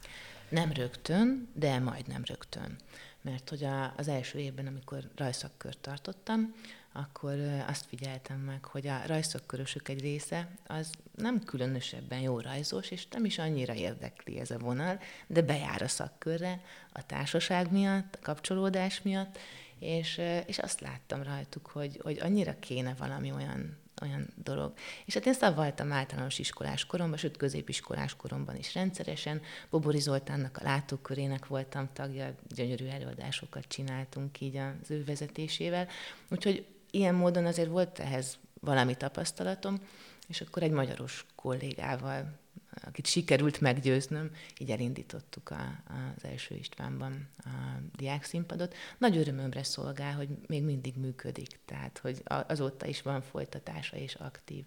Nem 0.50 0.72
rögtön, 0.72 1.50
de 1.54 1.80
majdnem 1.80 2.22
rögtön. 2.26 2.76
Mert 3.22 3.50
hogy 3.50 3.64
a, 3.64 3.94
az 3.98 4.08
első 4.08 4.40
évben, 4.40 4.68
amikor 4.68 5.00
rajszakkört 5.16 5.78
tartottam, 5.78 6.54
akkor 6.98 7.38
azt 7.68 7.86
figyeltem 7.86 8.40
meg, 8.40 8.66
hogy 8.66 8.88
a 8.88 9.02
rajszakkörösök 9.08 9.90
egy 9.90 10.02
része 10.02 10.48
az 10.68 10.92
nem 11.16 11.44
különösebben 11.44 12.20
jó 12.20 12.40
rajzos, 12.40 12.92
és 12.92 13.08
nem 13.08 13.26
is 13.26 13.38
annyira 13.40 13.74
érdekli 13.74 14.40
ez 14.40 14.52
a 14.52 14.58
vonal, 14.58 15.00
de 15.28 15.42
bejár 15.42 15.82
a 15.82 15.88
szakkörre 15.88 16.62
a 16.92 17.06
társaság 17.06 17.72
miatt, 17.72 18.16
a 18.16 18.20
kapcsolódás 18.22 19.02
miatt, 19.02 19.38
és, 19.80 20.22
és 20.46 20.58
azt 20.58 20.82
láttam 20.82 21.24
rajtuk, 21.24 21.68
hogy, 21.68 22.00
hogy 22.04 22.20
annyira 22.20 22.60
kéne 22.60 22.94
valami 22.98 23.32
olyan, 23.32 23.78
olyan 24.02 24.28
dolog. 24.44 24.74
És 25.06 25.14
hát 25.14 25.26
én 25.26 25.34
szavaltam 25.34 25.92
általános 25.92 26.40
iskolás 26.40 26.86
koromban, 26.86 27.18
sőt 27.18 27.38
középiskolás 27.38 28.16
koromban 28.16 28.56
is 28.56 28.74
rendszeresen. 28.74 29.42
Bobori 29.70 30.00
Zoltánnak 30.00 30.58
a 30.58 30.64
látókörének 30.64 31.48
voltam 31.48 31.90
tagja, 31.94 32.36
gyönyörű 32.56 32.86
előadásokat 32.86 33.66
csináltunk 33.68 34.42
így 34.42 34.58
az 34.58 34.92
ő 34.92 35.04
vezetésével. 35.04 35.88
Úgyhogy 36.30 36.66
ilyen 36.92 37.16
módon 37.16 37.46
azért 37.46 37.70
volt 37.70 38.00
ehhez 38.00 38.38
valami 38.60 38.96
tapasztalatom, 38.96 39.80
és 40.28 40.42
akkor 40.42 40.64
egy 40.64 40.72
magyaros 40.72 41.26
kollégával 41.36 42.44
akit 42.86 43.06
sikerült 43.06 43.62
meggyőznöm, 43.62 44.32
így 44.60 44.72
elindítottuk 44.72 45.50
a, 45.50 45.84
az 45.88 46.24
első 46.24 46.56
Istvánban 46.56 47.28
a 47.38 47.50
diák 47.96 48.24
színpadot. 48.24 48.76
Nagy 48.98 49.18
örömömre 49.18 49.64
szolgál, 49.64 50.14
hogy 50.14 50.30
még 50.48 50.64
mindig 50.64 50.96
működik, 50.98 51.60
tehát 51.66 51.98
hogy 51.98 52.24
azóta 52.24 52.86
is 52.86 53.02
van 53.02 53.22
folytatása 53.22 53.98
és 53.98 54.16
aktív. 54.16 54.66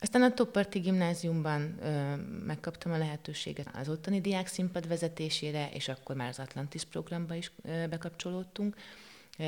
Aztán 0.00 0.22
a 0.22 0.34
Topparti 0.34 0.78
gimnáziumban 0.78 1.78
ö, 1.82 2.16
megkaptam 2.44 2.92
a 2.92 2.98
lehetőséget 2.98 3.76
az 3.76 3.88
ottani 3.88 4.20
diák 4.20 4.46
színpad 4.46 4.88
vezetésére, 4.88 5.70
és 5.70 5.88
akkor 5.88 6.16
már 6.16 6.28
az 6.28 6.38
Atlantis 6.38 6.84
programba 6.84 7.34
is 7.34 7.52
ö, 7.62 7.86
bekapcsolódtunk, 7.88 8.76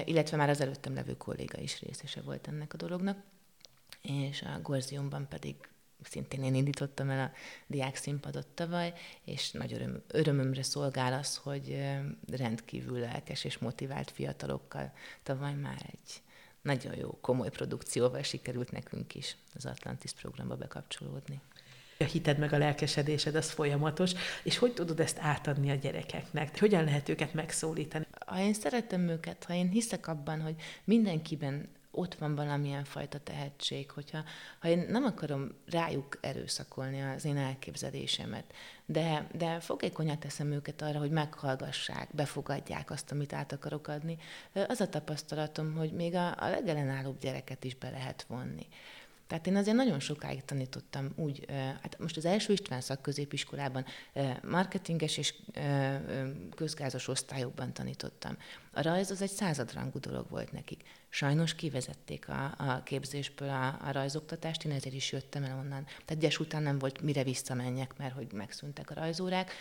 illetve 0.05 0.37
már 0.37 0.49
az 0.49 0.61
előttem 0.61 0.95
levő 0.95 1.17
kolléga 1.17 1.59
is 1.59 1.81
részese 1.81 2.21
volt 2.21 2.49
ennek 2.49 2.75
a 2.75 2.77
dolognak, 2.77 3.19
és 4.03 4.43
a 4.43 4.61
Gorziumban 4.63 5.29
pedig 5.29 5.57
szintén 6.03 6.45
én 6.45 6.55
indítottam 6.55 7.11
el 7.11 7.25
a 7.25 7.33
diák 7.67 7.97
színpadot 7.97 8.47
tavaly, 8.47 8.93
és 9.25 9.51
nagy 9.51 9.73
öröm, 9.73 10.03
örömömre 10.09 10.63
szolgál 10.63 11.13
az, 11.13 11.37
hogy 11.37 11.79
rendkívül 12.31 12.99
lelkes 12.99 13.45
és 13.45 13.59
motivált 13.59 14.11
fiatalokkal 14.11 14.93
tavaly 15.23 15.55
már 15.55 15.87
egy 15.87 16.23
nagyon 16.63 16.97
jó, 16.97 17.19
komoly 17.21 17.51
produkcióval 17.51 18.23
sikerült 18.23 18.71
nekünk 18.71 19.15
is 19.15 19.37
az 19.55 19.67
Atlantis 19.67 20.13
programba 20.13 20.57
bekapcsolódni. 20.57 21.41
A 21.99 22.05
hited 22.05 22.39
meg 22.39 22.53
a 22.53 22.59
lelkesedésed 22.59 23.35
az 23.35 23.51
folyamatos, 23.51 24.13
és 24.43 24.59
hogy 24.59 24.73
tudod 24.73 25.01
ezt 25.01 25.19
átadni 25.19 25.71
a 25.71 25.75
gyerekeknek? 25.75 26.59
Hogyan 26.59 26.85
lehet 26.85 27.09
őket 27.09 27.35
megszólítani? 27.35 28.07
Ha 28.27 28.41
én 28.41 28.55
szeretem 28.55 29.09
őket, 29.09 29.45
ha 29.45 29.55
én 29.55 29.69
hiszek 29.69 30.07
abban, 30.07 30.41
hogy 30.41 30.55
mindenkiben 30.85 31.69
ott 31.91 32.15
van 32.15 32.35
valamilyen 32.35 32.85
fajta 32.85 33.19
tehetség, 33.19 33.91
hogyha 33.91 34.23
ha 34.59 34.69
én 34.69 34.87
nem 34.89 35.05
akarom 35.05 35.49
rájuk 35.67 36.19
erőszakolni 36.21 37.03
az 37.03 37.25
én 37.25 37.37
elképzelésemet, 37.37 38.53
de, 38.87 39.27
de 39.33 39.61
fogékonyan 39.61 40.19
teszem 40.19 40.53
őket 40.53 40.83
arra, 40.83 40.99
hogy 40.99 41.11
meghallgassák, 41.11 42.09
befogadják 42.13 42.91
azt, 42.91 43.11
amit 43.11 43.33
át 43.33 43.53
akarok 43.53 43.89
adni, 43.89 44.19
az 44.69 44.81
a 44.81 44.89
tapasztalatom, 44.89 45.75
hogy 45.75 45.93
még 45.93 46.15
a, 46.15 46.27
a 46.29 46.49
legellenállóbb 46.49 47.19
gyereket 47.21 47.65
is 47.65 47.75
be 47.75 47.91
lehet 47.91 48.23
vonni. 48.29 48.67
Tehát 49.31 49.47
én 49.47 49.57
azért 49.57 49.77
nagyon 49.77 50.01
sokáig 50.01 50.45
tanítottam 50.45 51.13
úgy, 51.17 51.45
hát 51.83 51.99
most 51.99 52.17
az 52.17 52.25
első 52.25 52.53
István 52.53 52.81
szakközépiskolában 52.81 53.85
marketinges 54.43 55.17
és 55.17 55.35
közgázos 56.57 57.09
osztályokban 57.09 57.73
tanítottam. 57.73 58.37
A 58.73 58.83
rajz 58.83 59.11
az 59.11 59.23
egy 59.23 59.31
századrangú 59.31 60.01
dolog 60.01 60.31
volt 60.31 60.53
nekik. 60.53 60.83
Sajnos 61.09 61.55
kivezették 61.55 62.29
a, 62.29 62.55
a 62.59 62.83
képzésből 62.83 63.49
a, 63.49 63.67
a 63.67 63.93
rajzoktatást, 63.93 64.65
én 64.65 64.73
ezért 64.73 64.95
is 64.95 65.13
jöttem 65.13 65.45
el 65.45 65.59
onnan. 65.59 65.85
Tehát 66.05 66.23
gyes 66.23 66.39
után 66.39 66.63
nem 66.63 66.79
volt 66.79 67.01
mire 67.01 67.23
visszamenjek, 67.23 67.97
mert 67.97 68.15
hogy 68.15 68.33
megszűntek 68.33 68.91
a 68.91 68.95
rajzórák, 68.95 69.53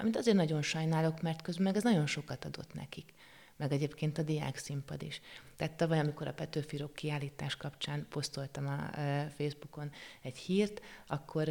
amit 0.00 0.16
azért 0.16 0.36
nagyon 0.36 0.62
sajnálok, 0.62 1.22
mert 1.22 1.42
közben 1.42 1.64
meg 1.64 1.76
ez 1.76 1.82
nagyon 1.82 2.06
sokat 2.06 2.44
adott 2.44 2.74
nekik 2.74 3.12
meg 3.56 3.72
egyébként 3.72 4.18
a 4.18 4.22
diák 4.22 4.56
színpad 4.56 5.02
is. 5.02 5.20
Tehát 5.56 5.76
tavaly, 5.76 5.98
amikor 5.98 6.28
a 6.28 6.32
Petőfirok 6.32 6.94
kiállítás 6.94 7.56
kapcsán 7.56 8.06
posztoltam 8.08 8.66
a 8.66 8.96
Facebookon 9.36 9.90
egy 10.22 10.36
hírt, 10.36 10.80
akkor 11.06 11.48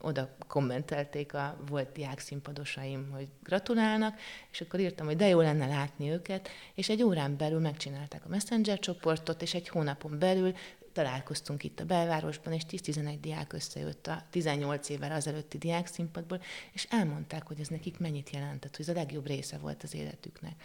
oda 0.00 0.36
kommentelték 0.46 1.34
a 1.34 1.56
volt 1.68 1.92
diák 1.92 2.18
színpadosaim, 2.18 3.10
hogy 3.10 3.28
gratulálnak, 3.42 4.18
és 4.50 4.60
akkor 4.60 4.80
írtam, 4.80 5.06
hogy 5.06 5.16
de 5.16 5.28
jó 5.28 5.40
lenne 5.40 5.66
látni 5.66 6.10
őket, 6.10 6.48
és 6.74 6.88
egy 6.88 7.02
órán 7.02 7.36
belül 7.36 7.60
megcsinálták 7.60 8.24
a 8.24 8.28
Messenger 8.28 8.78
csoportot, 8.78 9.42
és 9.42 9.54
egy 9.54 9.68
hónapon 9.68 10.18
belül 10.18 10.54
találkoztunk 10.96 11.64
itt 11.64 11.80
a 11.80 11.84
belvárosban, 11.84 12.52
és 12.52 12.62
10-11 12.70 13.16
diák 13.20 13.52
összejött 13.52 14.06
a 14.06 14.22
18 14.30 14.88
évvel 14.88 15.12
azelőtti 15.12 15.58
diák 15.58 15.86
színpadból, 15.86 16.40
és 16.72 16.86
elmondták, 16.90 17.46
hogy 17.46 17.60
ez 17.60 17.68
nekik 17.68 17.98
mennyit 17.98 18.30
jelentett, 18.30 18.76
hogy 18.76 18.88
ez 18.88 18.94
a 18.96 18.98
legjobb 18.98 19.26
része 19.26 19.58
volt 19.58 19.82
az 19.82 19.94
életüknek. 19.94 20.62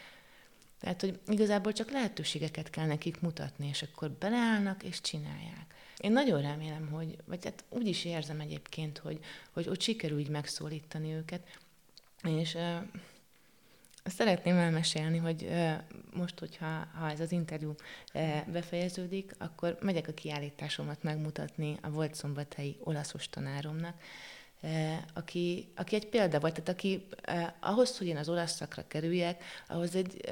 Tehát, 0.80 1.02
hogy 1.02 1.20
igazából 1.28 1.74
csak 1.74 1.92
lehetőségeket 1.92 2.70
kell 2.70 2.86
nekik 2.86 3.22
mutatni, 3.22 3.68
és 3.68 3.82
akkor 3.82 4.12
beleállnak 4.12 4.84
és 4.84 5.02
csinálják. 5.02 5.74
Én 5.98 6.12
nagyon 6.12 6.42
remélem, 6.42 6.90
hogy, 6.92 7.18
vagy 7.26 7.44
hát 7.44 7.64
úgy 7.70 7.88
is 7.88 8.06
érzem 8.06 8.40
egyébként, 8.40 8.98
hogy, 8.98 9.20
hogy 9.52 9.66
hogy 9.66 9.82
sikerül 9.82 10.20
így 10.20 10.30
megszólítani 10.30 11.14
őket, 11.14 11.48
és 12.24 12.58
Szeretném 14.03 14.58
elmesélni, 14.58 15.17
hogy 15.17 15.50
most, 16.13 16.39
hogyha 16.39 16.88
ha 17.00 17.10
ez 17.10 17.20
az 17.20 17.31
interjú 17.31 17.75
befejeződik, 18.51 19.31
akkor 19.38 19.77
megyek 19.81 20.08
a 20.08 20.13
kiállításomat 20.13 21.03
megmutatni 21.03 21.77
a 21.81 21.89
volt 21.89 22.15
szombathelyi 22.15 22.77
olaszos 22.79 23.29
tanáromnak, 23.29 23.96
aki, 25.13 25.72
aki 25.75 25.96
egy 25.96 26.08
példa 26.08 26.39
volt, 26.39 26.53
tehát 26.53 26.70
aki 26.70 27.08
ahhoz, 27.60 27.98
hogy 27.98 28.08
én 28.08 28.17
az 28.17 28.29
olasz 28.29 28.55
szakra 28.55 28.88
kerüljek, 28.88 29.43
ahhoz 29.67 29.96
egy 29.96 30.29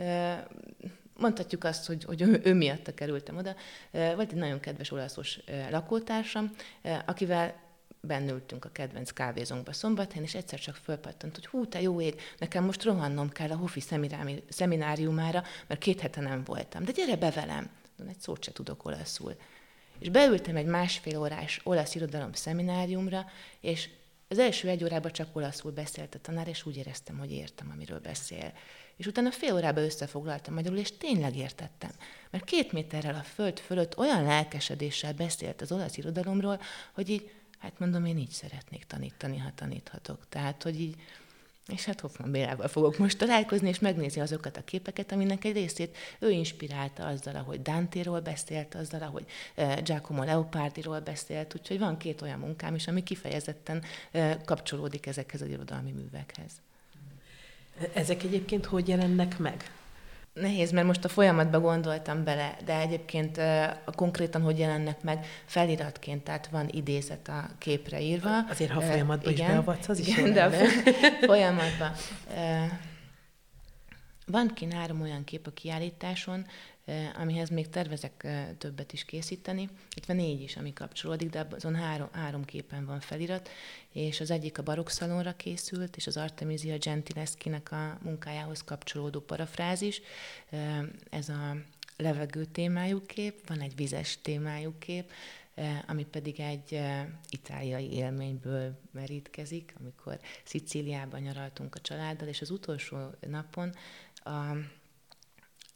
mondhatjuk 1.17 1.63
azt, 1.63 1.85
hogy, 1.85 2.03
hogy 2.03 2.21
ő, 2.21 2.41
ő 2.43 2.53
miatta 2.53 2.93
kerültem 2.93 3.37
oda. 3.37 3.55
Volt 3.91 4.31
egy 4.31 4.37
nagyon 4.37 4.59
kedves 4.59 4.91
olaszos 4.91 5.39
lakótársam, 5.69 6.51
akivel 7.05 7.68
bennültünk 8.01 8.65
a 8.65 8.71
kedvenc 8.71 9.11
kávézónkba 9.11 9.73
szombathelyen, 9.73 10.23
és 10.23 10.35
egyszer 10.35 10.59
csak 10.59 10.75
fölpattant, 10.75 11.35
hogy 11.35 11.45
hú, 11.45 11.65
te 11.65 11.81
jó 11.81 12.01
ég, 12.01 12.21
nekem 12.37 12.63
most 12.63 12.83
rohannom 12.83 13.29
kell 13.29 13.51
a 13.51 13.55
Hofi 13.55 13.83
szemináriumára, 14.49 15.43
mert 15.67 15.79
két 15.79 15.99
hete 15.99 16.21
nem 16.21 16.43
voltam. 16.43 16.83
De 16.83 16.91
gyere 16.91 17.15
be 17.15 17.31
velem! 17.31 17.69
De 17.95 18.09
egy 18.09 18.19
szót 18.19 18.43
se 18.43 18.51
tudok 18.51 18.85
olaszul. 18.85 19.35
És 19.99 20.09
beültem 20.09 20.55
egy 20.55 20.65
másfél 20.65 21.17
órás 21.17 21.61
olasz 21.63 21.95
irodalom 21.95 22.33
szemináriumra, 22.33 23.25
és 23.61 23.89
az 24.27 24.39
első 24.39 24.67
egy 24.67 24.83
órában 24.83 25.11
csak 25.11 25.35
olaszul 25.35 25.71
beszélt 25.71 26.15
a 26.15 26.19
tanár, 26.19 26.47
és 26.47 26.65
úgy 26.65 26.77
éreztem, 26.77 27.17
hogy 27.17 27.31
értem, 27.31 27.69
amiről 27.73 27.99
beszél. 27.99 28.53
És 28.95 29.05
utána 29.05 29.31
fél 29.31 29.53
órában 29.53 29.83
összefoglaltam 29.83 30.53
magyarul, 30.53 30.77
és 30.77 30.97
tényleg 30.97 31.35
értettem. 31.35 31.91
Mert 32.29 32.43
két 32.43 32.71
méterrel 32.71 33.15
a 33.15 33.23
föld 33.23 33.59
fölött 33.59 33.97
olyan 33.97 34.23
lelkesedéssel 34.23 35.13
beszélt 35.13 35.61
az 35.61 35.71
olasz 35.71 35.97
irodalomról, 35.97 36.61
hogy 36.93 37.09
így, 37.09 37.31
hát 37.59 37.79
mondom, 37.79 38.05
én 38.05 38.17
így 38.17 38.29
szeretnék 38.29 38.85
tanítani, 38.85 39.37
ha 39.37 39.51
taníthatok. 39.55 40.25
Tehát, 40.29 40.63
hogy 40.63 40.79
így 40.79 40.95
és 41.71 41.85
hát 41.85 41.99
Hoffman 41.99 42.31
Bélával 42.31 42.67
fogok 42.67 42.97
most 42.97 43.17
találkozni, 43.17 43.69
és 43.69 43.79
megnézi 43.79 44.19
azokat 44.19 44.57
a 44.57 44.63
képeket, 44.63 45.11
aminek 45.11 45.45
egy 45.45 45.53
részét 45.53 45.97
ő 46.19 46.29
inspirálta 46.29 47.05
azzal, 47.05 47.35
ahogy 47.35 47.61
Dante-ról 47.61 48.19
beszélt, 48.19 48.75
azzal, 48.75 49.01
ahogy 49.01 49.25
eh, 49.55 49.77
Giacomo 49.83 50.23
Leopardiról 50.23 50.99
beszélt, 50.99 51.55
úgyhogy 51.55 51.79
van 51.79 51.97
két 51.97 52.21
olyan 52.21 52.39
munkám 52.39 52.75
is, 52.75 52.87
ami 52.87 53.03
kifejezetten 53.03 53.83
eh, 54.11 54.37
kapcsolódik 54.45 55.05
ezekhez 55.05 55.41
az 55.41 55.49
irodalmi 55.49 55.91
művekhez. 55.91 56.51
Ezek 57.93 58.23
egyébként 58.23 58.65
hogy 58.65 58.87
jelennek 58.87 59.37
meg? 59.37 59.71
Nehéz, 60.41 60.71
mert 60.71 60.87
most 60.87 61.05
a 61.05 61.07
folyamatba 61.07 61.59
gondoltam 61.59 62.23
bele, 62.23 62.57
de 62.65 62.79
egyébként 62.79 63.37
uh, 63.37 63.63
konkrétan 63.95 64.41
hogy 64.41 64.59
jelennek 64.59 65.01
meg 65.01 65.25
feliratként, 65.45 66.23
tehát 66.23 66.47
van 66.47 66.67
idézet 66.71 67.27
a 67.27 67.49
képre 67.57 68.01
írva. 68.01 68.39
Azért, 68.49 68.71
ha 68.71 68.81
folyamatban 68.81 69.33
uh, 69.33 69.39
is 69.39 69.45
beavatsz, 69.45 69.87
az 69.89 70.07
igen, 70.07 70.27
is 70.27 70.33
de 70.33 70.43
a 70.43 70.51
folyamatban. 71.25 71.91
Uh, 72.29 72.71
van 74.25 74.51
kint 74.53 74.73
három 74.73 75.01
olyan 75.01 75.23
kép 75.23 75.47
a 75.47 75.51
kiállításon, 75.51 76.45
amihez 77.17 77.49
még 77.49 77.69
tervezek 77.69 78.27
többet 78.57 78.93
is 78.93 79.05
készíteni. 79.05 79.69
Van 80.07 80.15
négy 80.15 80.41
is, 80.41 80.57
ami 80.57 80.73
kapcsolódik, 80.73 81.29
de 81.29 81.47
azon 81.51 81.75
három, 81.75 82.09
három 82.11 82.45
képen 82.45 82.85
van 82.85 82.99
felirat, 82.99 83.49
és 83.91 84.19
az 84.19 84.31
egyik 84.31 84.57
a 84.57 84.63
barokszalonra 84.63 85.35
készült, 85.35 85.95
és 85.95 86.07
az 86.07 86.17
Artemisia 86.17 86.77
Gentileschi-nek 86.77 87.71
a 87.71 87.97
munkájához 88.03 88.63
kapcsolódó 88.63 89.19
parafrázis. 89.19 90.01
Ez 91.09 91.29
a 91.29 91.55
levegő 91.97 92.45
témájú 92.45 93.05
kép, 93.05 93.47
van 93.47 93.61
egy 93.61 93.75
vizes 93.75 94.17
témájú 94.21 94.73
kép, 94.79 95.11
ami 95.87 96.05
pedig 96.05 96.39
egy 96.39 96.81
itáliai 97.29 97.91
élményből 97.91 98.79
merítkezik, 98.91 99.73
amikor 99.79 100.19
Szicíliában 100.43 101.21
nyaraltunk 101.21 101.75
a 101.75 101.79
családdal, 101.79 102.27
és 102.27 102.41
az 102.41 102.49
utolsó 102.49 102.97
napon 103.27 103.75
a 104.13 104.55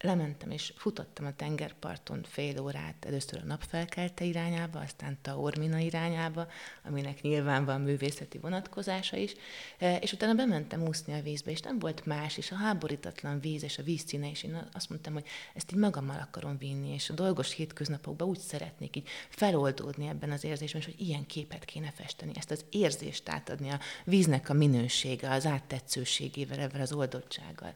lementem 0.04 0.52
és 0.52 0.74
futottam 0.76 1.26
a 1.26 1.36
tengerparton 1.36 2.24
fél 2.24 2.60
órát, 2.60 3.06
először 3.06 3.40
a 3.44 3.46
napfelkelte 3.46 4.24
irányába, 4.24 4.80
aztán 4.80 5.18
Taormina 5.22 5.78
irányába, 5.78 6.48
aminek 6.84 7.22
nyilván 7.22 7.66
van 7.66 7.82
művészeti 7.82 8.38
vonatkozása 8.38 9.18
is, 9.18 9.34
e, 9.78 9.96
és 9.96 10.14
utána 10.14 10.34
bementem 10.34 10.88
úszni 10.88 11.14
a 11.14 11.22
vízbe, 11.22 11.52
és 11.52 11.60
nem 11.60 11.80
volt 11.80 12.06
más, 12.06 12.38
és 12.38 12.52
a 12.52 12.56
háborítatlan 12.56 13.40
víz 13.40 13.64
és 13.64 13.78
a 13.78 13.84
vízszíne, 13.84 14.30
és 14.30 14.44
én 14.44 14.70
azt 14.74 14.90
mondtam, 14.90 15.14
hogy 15.14 15.26
ezt 15.54 15.72
így 15.72 15.80
magammal 15.80 16.20
akarom 16.20 16.58
vinni, 16.58 16.94
és 16.94 17.10
a 17.10 17.14
dolgos 17.14 17.54
hétköznapokban 17.54 18.28
úgy 18.28 18.40
szeretnék 18.40 18.96
így 18.96 19.08
feloldódni 19.30 20.08
ebben 20.08 20.32
az 20.32 20.44
érzésben, 20.44 20.82
és 20.82 20.88
hogy 20.88 21.02
ilyen 21.02 21.26
képet 21.26 21.66
kéne 21.66 21.92
festeni, 21.92 22.32
ezt 22.36 22.52
az 22.52 22.66
érzést 22.70 23.30
átadni 23.30 23.70
a 23.70 23.80
víznek 24.06 24.50
a 24.50 24.54
minősége, 24.54 25.30
az 25.30 25.46
áttetszőségével, 25.46 26.60
ebben 26.60 26.82
az 26.82 26.94
oldottsággal. 26.94 27.76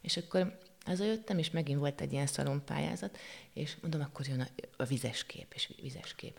És 0.00 0.16
akkor 0.16 0.58
jöttem, 0.86 1.38
és 1.38 1.50
megint 1.50 1.78
volt 1.78 2.00
egy 2.00 2.12
ilyen 2.12 2.26
szalonpályázat, 2.26 3.18
és 3.52 3.76
mondom, 3.80 4.00
akkor 4.00 4.26
jön 4.26 4.40
a, 4.40 4.46
a 4.76 4.84
vizes 4.84 5.24
kép, 5.26 5.52
és 5.54 5.70
vizes 5.82 6.14
kép. 6.14 6.38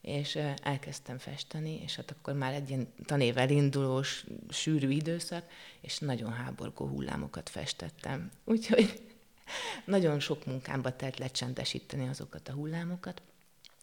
És 0.00 0.38
elkezdtem 0.62 1.18
festeni, 1.18 1.80
és 1.82 1.96
hát 1.96 2.10
akkor 2.10 2.34
már 2.34 2.52
egy 2.52 2.68
ilyen 2.68 2.88
tanével 3.04 3.50
indulós, 3.50 4.24
sűrű 4.48 4.90
időszak, 4.90 5.44
és 5.80 5.98
nagyon 5.98 6.32
háborgó 6.32 6.86
hullámokat 6.86 7.48
festettem. 7.48 8.30
Úgyhogy 8.44 9.02
nagyon 9.84 10.20
sok 10.20 10.46
munkámba 10.46 10.96
telt 10.96 11.18
lecsendesíteni 11.18 12.08
azokat 12.08 12.48
a 12.48 12.52
hullámokat, 12.52 13.22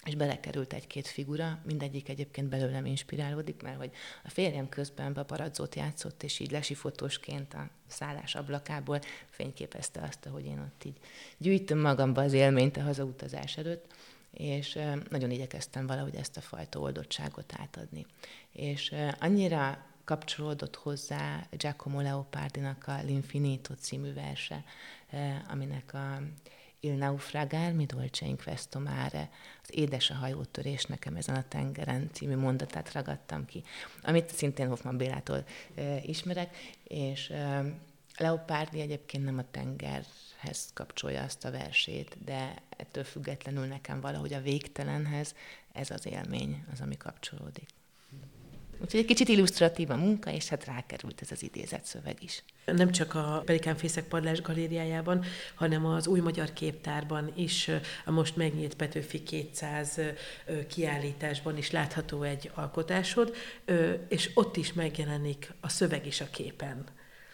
és 0.05 0.15
belekerült 0.15 0.73
egy-két 0.73 1.07
figura, 1.07 1.59
mindegyik 1.65 2.09
egyébként 2.09 2.47
belőlem 2.47 2.85
inspirálódik, 2.85 3.61
mert 3.61 3.77
hogy 3.77 3.91
a 4.23 4.29
férjem 4.29 4.69
közben 4.69 5.13
paparazzót 5.13 5.75
játszott, 5.75 6.23
és 6.23 6.39
így 6.39 6.51
lesifotósként 6.51 7.53
a 7.53 7.69
szállás 7.87 8.35
ablakából 8.35 8.99
fényképezte 9.29 10.01
azt, 10.01 10.27
hogy 10.31 10.45
én 10.45 10.59
ott 10.59 10.83
így 10.83 10.97
gyűjtöm 11.37 11.79
magamba 11.79 12.21
az 12.21 12.33
élményt 12.33 12.77
a 12.77 12.81
hazautazás 12.81 13.57
előtt, 13.57 13.93
és 14.31 14.79
nagyon 15.09 15.31
igyekeztem 15.31 15.87
valahogy 15.87 16.15
ezt 16.15 16.37
a 16.37 16.41
fajta 16.41 16.79
oldottságot 16.79 17.53
átadni. 17.57 18.05
És 18.51 18.95
annyira 19.19 19.85
kapcsolódott 20.03 20.75
hozzá 20.75 21.47
Giacomo 21.51 22.01
Leopardinak 22.01 22.87
a 22.87 22.99
L'Infinito 23.05 23.77
című 23.79 24.13
verse, 24.13 24.63
aminek 25.49 25.93
a 25.93 26.21
Il 26.83 26.93
naufragar 26.93 27.73
mi 27.73 27.85
dolce 27.85 28.25
in 28.25 28.37
questo 28.37 28.79
mare, 28.79 29.29
az 29.63 29.69
édes 29.75 30.09
a 30.09 30.13
hajótörés 30.13 30.85
nekem 30.85 31.15
ezen 31.15 31.35
a 31.35 31.47
tengeren 31.47 32.09
című 32.13 32.35
mondatát 32.35 32.93
ragadtam 32.93 33.45
ki, 33.45 33.63
amit 34.01 34.29
szintén 34.29 34.67
Hoffman 34.67 34.97
Bélától 34.97 35.43
e, 35.75 35.97
ismerek, 36.03 36.57
és 36.83 37.29
e, 37.29 37.63
Leopárdi 38.17 38.79
egyébként 38.79 39.23
nem 39.23 39.37
a 39.37 39.51
tengerhez 39.51 40.69
kapcsolja 40.73 41.23
azt 41.23 41.45
a 41.45 41.51
versét, 41.51 42.17
de 42.23 42.55
ettől 42.77 43.03
függetlenül 43.03 43.65
nekem 43.65 44.01
valahogy 44.01 44.33
a 44.33 44.41
végtelenhez 44.41 45.35
ez 45.73 45.89
az 45.89 46.05
élmény 46.05 46.65
az, 46.71 46.81
ami 46.81 46.97
kapcsolódik. 46.97 47.69
Úgyhogy 48.81 48.99
egy 48.99 49.05
kicsit 49.05 49.27
illusztratív 49.27 49.89
a 49.89 49.95
munka, 49.95 50.31
és 50.31 50.47
hát 50.47 50.65
rákerült 50.65 51.21
ez 51.21 51.31
az 51.31 51.43
idézett 51.43 51.85
szöveg 51.85 52.23
is. 52.23 52.43
Nem 52.65 52.91
csak 52.91 53.15
a 53.15 53.41
Pelikánfészek 53.45 54.03
padlás 54.03 54.41
galériájában, 54.41 55.25
hanem 55.55 55.85
az 55.85 56.07
Új 56.07 56.19
Magyar 56.19 56.53
Képtárban 56.53 57.31
is, 57.35 57.69
a 58.05 58.11
most 58.11 58.35
megnyílt 58.35 58.75
Petőfi 58.75 59.23
200 59.23 59.99
kiállításban 60.67 61.57
is 61.57 61.71
látható 61.71 62.21
egy 62.21 62.51
alkotásod, 62.53 63.35
és 64.07 64.31
ott 64.33 64.57
is 64.57 64.73
megjelenik 64.73 65.53
a 65.59 65.69
szöveg 65.69 66.05
is 66.05 66.21
a 66.21 66.29
képen. 66.31 66.83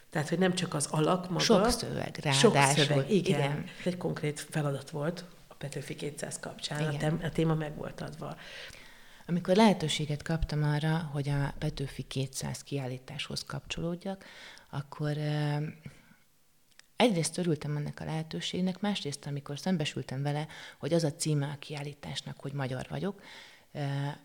Tehát, 0.10 0.30
hogy 0.30 0.40
nem 0.40 0.54
csak 0.54 0.74
az 0.74 0.88
alak 0.92 1.30
maga. 1.30 1.44
Sok 1.44 1.70
szöveg, 1.70 2.20
ráadásul. 2.22 2.52
Sok 2.52 2.86
szöveg, 2.86 3.12
igen. 3.12 3.40
igen. 3.40 3.66
Egy 3.84 3.98
konkrét 3.98 4.40
feladat 4.50 4.90
volt 4.90 5.26
a 5.48 5.54
Petőfi 5.54 5.96
200 5.96 6.40
kapcsán, 6.40 6.94
igen. 6.94 7.20
a 7.24 7.30
téma 7.30 7.54
meg 7.54 7.76
volt 7.76 8.02
adva. 8.02 8.38
Amikor 9.30 9.56
lehetőséget 9.56 10.24
kaptam 10.24 10.64
arra, 10.64 10.98
hogy 10.98 11.30
a 11.30 11.54
Petőfi 11.58 12.04
200 12.04 12.64
kiállításhoz 12.64 13.44
kapcsolódjak, 13.44 14.26
akkor 14.70 15.18
egyrészt 16.96 17.38
örültem 17.38 17.76
ennek 17.78 18.00
a 18.00 18.06
lehetőségnek, 18.06 18.80
másrészt, 18.80 19.26
amikor 19.26 19.60
szembesültem 19.60 20.22
vele, 20.22 20.48
hogy 20.78 20.94
az 20.94 21.04
a 21.04 21.14
címe 21.14 21.48
a 21.48 21.60
kiállításnak, 21.60 22.40
hogy 22.40 22.54
magyar 22.54 22.86
vagyok, 22.90 23.22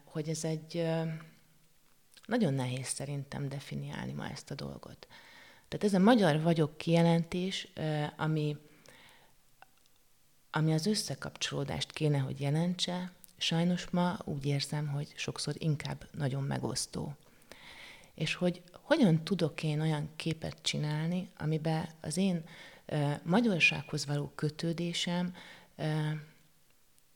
hogy 0.04 0.28
ez 0.28 0.44
egy 0.44 0.86
nagyon 2.26 2.54
nehéz 2.54 2.86
szerintem 2.86 3.48
definiálni 3.48 4.12
ma 4.12 4.28
ezt 4.28 4.50
a 4.50 4.54
dolgot. 4.54 5.06
Tehát 5.68 5.86
ez 5.86 5.94
a 5.94 5.98
magyar 5.98 6.40
vagyok 6.40 6.78
kijelentés, 6.78 7.68
ami, 8.16 8.56
ami 10.50 10.72
az 10.72 10.86
összekapcsolódást 10.86 11.92
kéne, 11.92 12.18
hogy 12.18 12.40
jelentse, 12.40 13.12
sajnos 13.42 13.90
ma 13.90 14.18
úgy 14.24 14.46
érzem, 14.46 14.88
hogy 14.88 15.12
sokszor 15.14 15.54
inkább 15.58 16.08
nagyon 16.12 16.42
megosztó. 16.42 17.16
És 18.14 18.34
hogy 18.34 18.62
hogyan 18.72 19.24
tudok 19.24 19.62
én 19.62 19.80
olyan 19.80 20.08
képet 20.16 20.56
csinálni, 20.62 21.30
amiben 21.38 21.88
az 22.00 22.16
én 22.16 22.44
e, 22.86 23.20
magyarsághoz 23.24 24.06
való 24.06 24.32
kötődésem 24.34 25.34
e, 25.76 26.16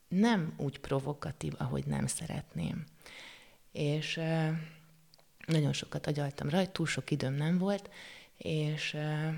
nem 0.07 0.53
úgy 0.57 0.79
provokatív, 0.79 1.53
ahogy 1.57 1.85
nem 1.85 2.07
szeretném. 2.07 2.85
És 3.71 4.17
e, 4.17 4.59
nagyon 5.45 5.73
sokat 5.73 6.07
agyaltam 6.07 6.49
rajta, 6.49 6.71
túl 6.71 6.85
sok 6.85 7.11
időm 7.11 7.33
nem 7.33 7.57
volt, 7.57 7.89
és 8.37 8.93
e, 8.93 9.33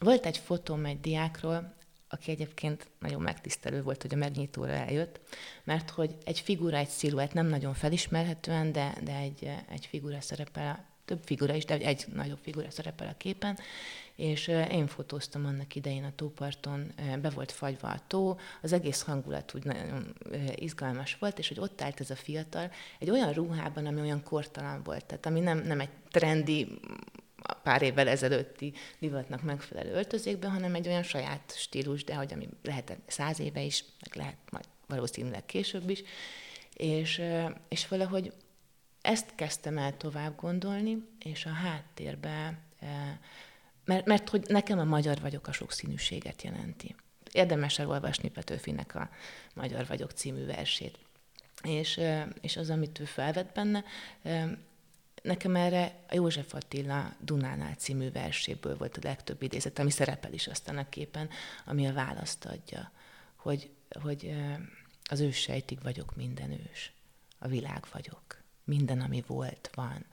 volt 0.00 0.26
egy 0.26 0.38
fotóm 0.38 0.84
egy 0.84 1.00
diákról, 1.00 1.74
aki 2.14 2.30
egyébként 2.30 2.86
nagyon 2.98 3.22
megtisztelő 3.22 3.82
volt, 3.82 4.02
hogy 4.02 4.14
a 4.14 4.16
megnyitóra 4.16 4.72
eljött, 4.72 5.20
mert 5.64 5.90
hogy 5.90 6.16
egy 6.24 6.40
figura, 6.40 6.76
egy 6.76 6.88
sziluett 6.88 7.32
nem 7.32 7.46
nagyon 7.46 7.74
felismerhetően, 7.74 8.72
de, 8.72 8.94
de 9.04 9.16
egy, 9.16 9.50
egy 9.70 9.86
figura 9.86 10.20
szerepel 10.20 10.92
több 11.04 11.20
figura 11.24 11.54
is, 11.54 11.64
de 11.64 11.78
egy 11.78 12.04
nagyobb 12.14 12.38
figura 12.42 12.70
szerepel 12.70 13.08
a 13.08 13.16
képen, 13.16 13.58
és 14.16 14.48
én 14.70 14.86
fotóztam 14.86 15.46
annak 15.46 15.74
idején 15.74 16.04
a 16.04 16.12
tóparton, 16.14 16.92
be 17.22 17.30
volt 17.30 17.52
fagyva 17.52 17.88
a 17.88 18.00
tó, 18.06 18.38
az 18.62 18.72
egész 18.72 19.02
hangulat 19.02 19.54
úgy 19.54 19.64
nagyon 19.64 20.14
izgalmas 20.54 21.16
volt, 21.20 21.38
és 21.38 21.48
hogy 21.48 21.60
ott 21.60 21.82
állt 21.82 22.00
ez 22.00 22.10
a 22.10 22.16
fiatal, 22.16 22.70
egy 22.98 23.10
olyan 23.10 23.32
ruhában, 23.32 23.86
ami 23.86 24.00
olyan 24.00 24.22
kortalan 24.22 24.82
volt, 24.82 25.04
tehát 25.04 25.26
ami 25.26 25.40
nem, 25.40 25.58
nem 25.58 25.80
egy 25.80 25.90
trendi, 26.10 26.78
pár 27.62 27.82
évvel 27.82 28.08
ezelőtti 28.08 28.72
divatnak 28.98 29.42
megfelelő 29.42 29.92
öltözékben, 29.92 30.50
hanem 30.50 30.74
egy 30.74 30.88
olyan 30.88 31.02
saját 31.02 31.54
stílus, 31.56 32.04
de 32.04 32.14
hogy 32.14 32.32
ami 32.32 32.48
lehet 32.62 32.98
száz 33.06 33.40
éve 33.40 33.60
is, 33.60 33.84
meg 34.00 34.16
lehet 34.16 34.38
majd 34.50 34.64
valószínűleg 34.86 35.46
később 35.46 35.90
is, 35.90 36.02
és, 36.74 37.22
és 37.68 37.88
valahogy 37.88 38.32
ezt 39.00 39.34
kezdtem 39.34 39.78
el 39.78 39.96
tovább 39.96 40.36
gondolni, 40.36 41.08
és 41.18 41.46
a 41.46 41.52
háttérbe 41.52 42.58
mert, 43.84 44.06
mert 44.06 44.28
hogy 44.28 44.44
nekem 44.48 44.78
a 44.78 44.84
magyar 44.84 45.20
vagyok 45.20 45.46
a 45.46 45.52
sokszínűséget 45.52 46.42
jelenti. 46.42 46.94
Érdemes 47.32 47.78
elolvasni 47.78 48.28
Petőfinek 48.30 48.94
a 48.94 49.10
Magyar 49.54 49.86
vagyok 49.86 50.10
című 50.10 50.46
versét. 50.46 50.98
És, 51.62 52.00
és 52.40 52.56
az, 52.56 52.70
amit 52.70 52.98
ő 52.98 53.04
felvett 53.04 53.54
benne, 53.54 53.84
nekem 55.24 55.56
erre 55.56 55.94
a 56.08 56.14
József 56.14 56.54
Attila 56.54 57.14
Dunánál 57.20 57.74
című 57.74 58.10
verséből 58.10 58.76
volt 58.76 58.96
a 58.96 59.00
legtöbb 59.02 59.42
idézet, 59.42 59.78
ami 59.78 59.90
szerepel 59.90 60.32
is 60.32 60.46
aztán 60.46 60.78
a 60.78 60.88
képen, 60.88 61.28
ami 61.64 61.86
a 61.86 61.92
választ 61.92 62.44
adja, 62.44 62.90
hogy, 63.36 63.70
hogy 64.00 64.34
az 65.04 65.20
ős 65.20 65.36
sejtig 65.36 65.82
vagyok 65.82 66.16
minden 66.16 66.50
ős, 66.70 66.92
a 67.38 67.48
világ 67.48 67.84
vagyok, 67.92 68.42
minden, 68.64 69.00
ami 69.00 69.24
volt, 69.26 69.70
van, 69.74 70.04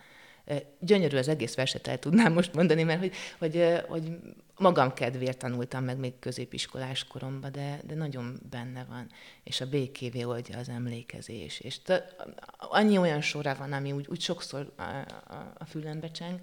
Gyönyörű 0.80 1.18
az 1.18 1.28
egész 1.28 1.56
verset 1.56 1.88
el 1.88 2.00
tudnám 2.00 2.34
most 2.34 2.54
mondani, 2.54 2.84
mert 2.84 3.00
hogy, 3.00 3.14
hogy, 3.40 3.84
hogy 3.88 4.18
magam 4.58 4.94
kedvéért 4.94 5.38
tanultam 5.38 5.84
meg 5.84 5.98
még 5.98 6.20
középiskolás 6.20 7.08
koromban, 7.08 7.52
de, 7.52 7.80
de 7.88 7.96
nagyon 7.96 8.40
benne 8.50 8.86
van. 8.90 9.08
És 9.44 9.62
a 9.62 9.70
békévé 9.70 10.24
oldja 10.24 10.58
az 10.58 10.70
emlékezés. 10.70 11.60
És 11.60 11.82
t- 11.82 12.16
annyi 12.58 12.98
olyan 12.98 13.22
sora 13.22 13.56
van, 13.56 13.74
ami 13.74 13.92
úgy, 13.92 14.08
úgy 14.10 14.22
sokszor 14.22 14.72
a, 14.76 14.82
a, 14.82 15.54
a 15.58 15.66
fülembe 15.66 16.12
cseng, 16.12 16.40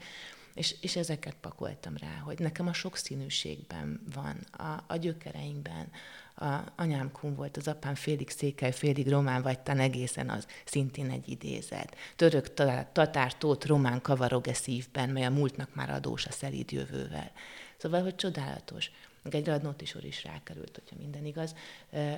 és, 0.59 0.77
és 0.81 0.97
ezeket 0.97 1.35
pakoltam 1.40 1.97
rá, 1.97 2.23
hogy 2.25 2.38
nekem 2.38 2.66
a 2.66 2.73
sokszínűségben 2.73 4.01
van, 4.14 4.37
a, 4.53 4.85
a 4.87 4.97
gyökereinkben, 4.97 5.90
a 6.37 6.73
anyám 6.77 7.12
kun 7.12 7.35
volt, 7.35 7.57
az 7.57 7.68
apám 7.68 7.94
félig 7.94 8.31
székely, 8.31 8.73
félig 8.73 9.09
román, 9.09 9.42
vagy 9.42 9.61
tan 9.61 9.79
egészen 9.79 10.31
az, 10.31 10.47
szintén 10.64 11.11
egy 11.11 11.29
idézet. 11.29 11.97
Török, 12.16 12.55
tatár, 12.92 13.37
tót, 13.37 13.64
román 13.64 14.01
kavarog-e 14.01 14.55
szívben, 14.55 15.09
mely 15.09 15.25
a 15.25 15.31
múltnak 15.31 15.75
már 15.75 15.90
adós 15.90 16.27
a 16.27 16.33
szelíd 16.33 16.73
jövővel. 16.73 17.33
Szóval, 17.77 18.03
hogy 18.03 18.16
csodálatos. 18.16 18.90
Meg 19.23 19.35
egy 19.35 19.47
Radnóti 19.47 19.85
sor 19.85 20.05
is 20.05 20.25
rákerült, 20.25 20.75
hogyha 20.75 20.97
minden 21.03 21.25
igaz, 21.25 21.55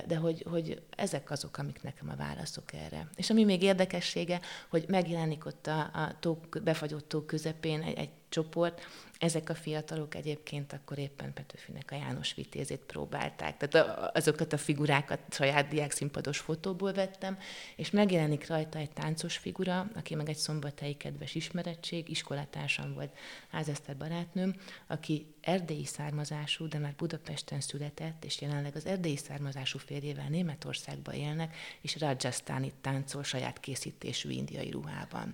de 0.07 0.15
hogy, 0.15 0.45
hogy 0.49 0.81
ezek 0.89 1.31
azok, 1.31 1.57
amik 1.57 1.81
nekem 1.81 2.09
a 2.09 2.15
válaszok 2.15 2.73
erre. 2.73 3.09
És 3.15 3.29
ami 3.29 3.43
még 3.43 3.61
érdekessége, 3.61 4.39
hogy 4.69 4.85
megjelenik 4.87 5.45
ott 5.45 5.67
a, 5.67 5.79
a 5.79 6.15
tó, 6.19 6.39
befagyott 6.63 7.09
tó 7.09 7.21
közepén 7.21 7.81
egy, 7.81 7.97
egy 7.97 8.09
csoport, 8.31 8.81
ezek 9.21 9.49
a 9.49 9.55
fiatalok 9.55 10.15
egyébként 10.15 10.73
akkor 10.73 10.97
éppen 10.97 11.33
Petőfinek 11.33 11.91
a 11.91 11.95
János 11.95 12.33
Vitézét 12.33 12.79
próbálták. 12.79 13.57
Tehát 13.57 14.15
azokat 14.15 14.53
a 14.53 14.57
figurákat 14.57 15.19
saját 15.29 15.67
diák 15.67 15.91
színpados 15.91 16.37
fotóból 16.37 16.93
vettem, 16.93 17.37
és 17.75 17.89
megjelenik 17.89 18.47
rajta 18.47 18.77
egy 18.77 18.91
táncos 18.91 19.37
figura, 19.37 19.89
aki 19.95 20.15
meg 20.15 20.29
egy 20.29 20.37
szombathelyi 20.37 20.93
kedves 20.93 21.35
ismerettség, 21.35 22.09
iskolatársam 22.09 22.93
volt, 22.93 23.17
Házeszter 23.51 23.97
barátnőm, 23.97 24.55
aki 24.87 25.25
erdélyi 25.41 25.85
származású, 25.85 26.67
de 26.67 26.77
már 26.77 26.93
Budapesten 26.97 27.61
született, 27.61 28.25
és 28.25 28.41
jelenleg 28.41 28.75
az 28.75 28.85
erdélyi 28.85 29.17
származású 29.17 29.79
férjével 29.79 30.27
Németországba 30.29 31.13
élnek, 31.13 31.55
és 31.81 31.99
Rajasztáni 31.99 32.71
táncol 32.81 33.23
saját 33.23 33.59
készítésű 33.59 34.29
indiai 34.29 34.71
ruhában. 34.71 35.33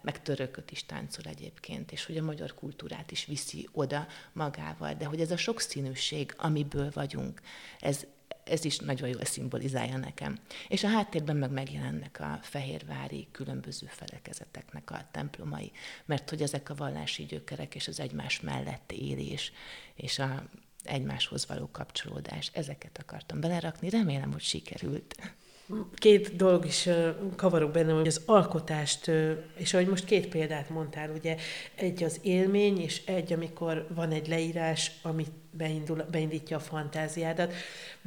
Meg 0.00 0.22
törököt 0.22 0.70
is 0.70 0.86
táncol 0.86 1.24
egyébként, 1.24 1.92
és 1.92 2.06
hogy 2.06 2.16
a 2.16 2.22
magyar 2.22 2.54
kultúrát 2.88 3.10
is 3.10 3.24
viszi 3.24 3.68
oda 3.72 4.06
magával, 4.32 4.94
de 4.94 5.04
hogy 5.04 5.20
ez 5.20 5.30
a 5.30 5.36
sokszínűség, 5.36 6.34
amiből 6.36 6.90
vagyunk, 6.94 7.40
ez, 7.80 8.06
ez 8.44 8.64
is 8.64 8.78
nagyon 8.78 9.08
jól 9.08 9.24
szimbolizálja 9.24 9.96
nekem. 9.96 10.38
És 10.68 10.84
a 10.84 10.88
háttérben 10.88 11.36
meg 11.36 11.50
megjelennek 11.50 12.20
a 12.20 12.38
fehérvári 12.42 13.28
különböző 13.32 13.86
felekezeteknek 13.86 14.90
a 14.90 15.08
templomai, 15.10 15.72
mert 16.04 16.30
hogy 16.30 16.42
ezek 16.42 16.70
a 16.70 16.74
vallási 16.74 17.24
gyökerek 17.24 17.74
és 17.74 17.88
az 17.88 18.00
egymás 18.00 18.40
mellett 18.40 18.92
élés, 18.92 19.52
és 19.94 20.18
a 20.18 20.42
egymáshoz 20.84 21.46
való 21.46 21.68
kapcsolódás, 21.72 22.50
ezeket 22.52 22.98
akartam 22.98 23.40
belerakni, 23.40 23.90
remélem, 23.90 24.32
hogy 24.32 24.42
sikerült. 24.42 25.14
Két 25.94 26.36
dolog 26.36 26.64
is 26.64 26.88
kavarok 27.36 27.70
bennem, 27.70 27.96
hogy 27.96 28.06
az 28.06 28.22
alkotást, 28.26 29.10
és 29.56 29.74
ahogy 29.74 29.88
most 29.88 30.04
két 30.04 30.28
példát 30.28 30.70
mondtál, 30.70 31.10
ugye 31.10 31.36
egy 31.74 32.02
az 32.02 32.18
élmény, 32.22 32.80
és 32.80 33.04
egy, 33.04 33.32
amikor 33.32 33.86
van 33.94 34.10
egy 34.10 34.28
leírás, 34.28 34.92
ami 35.02 35.26
beindul, 35.50 36.04
beindítja 36.10 36.56
a 36.56 36.60
fantáziádat. 36.60 37.52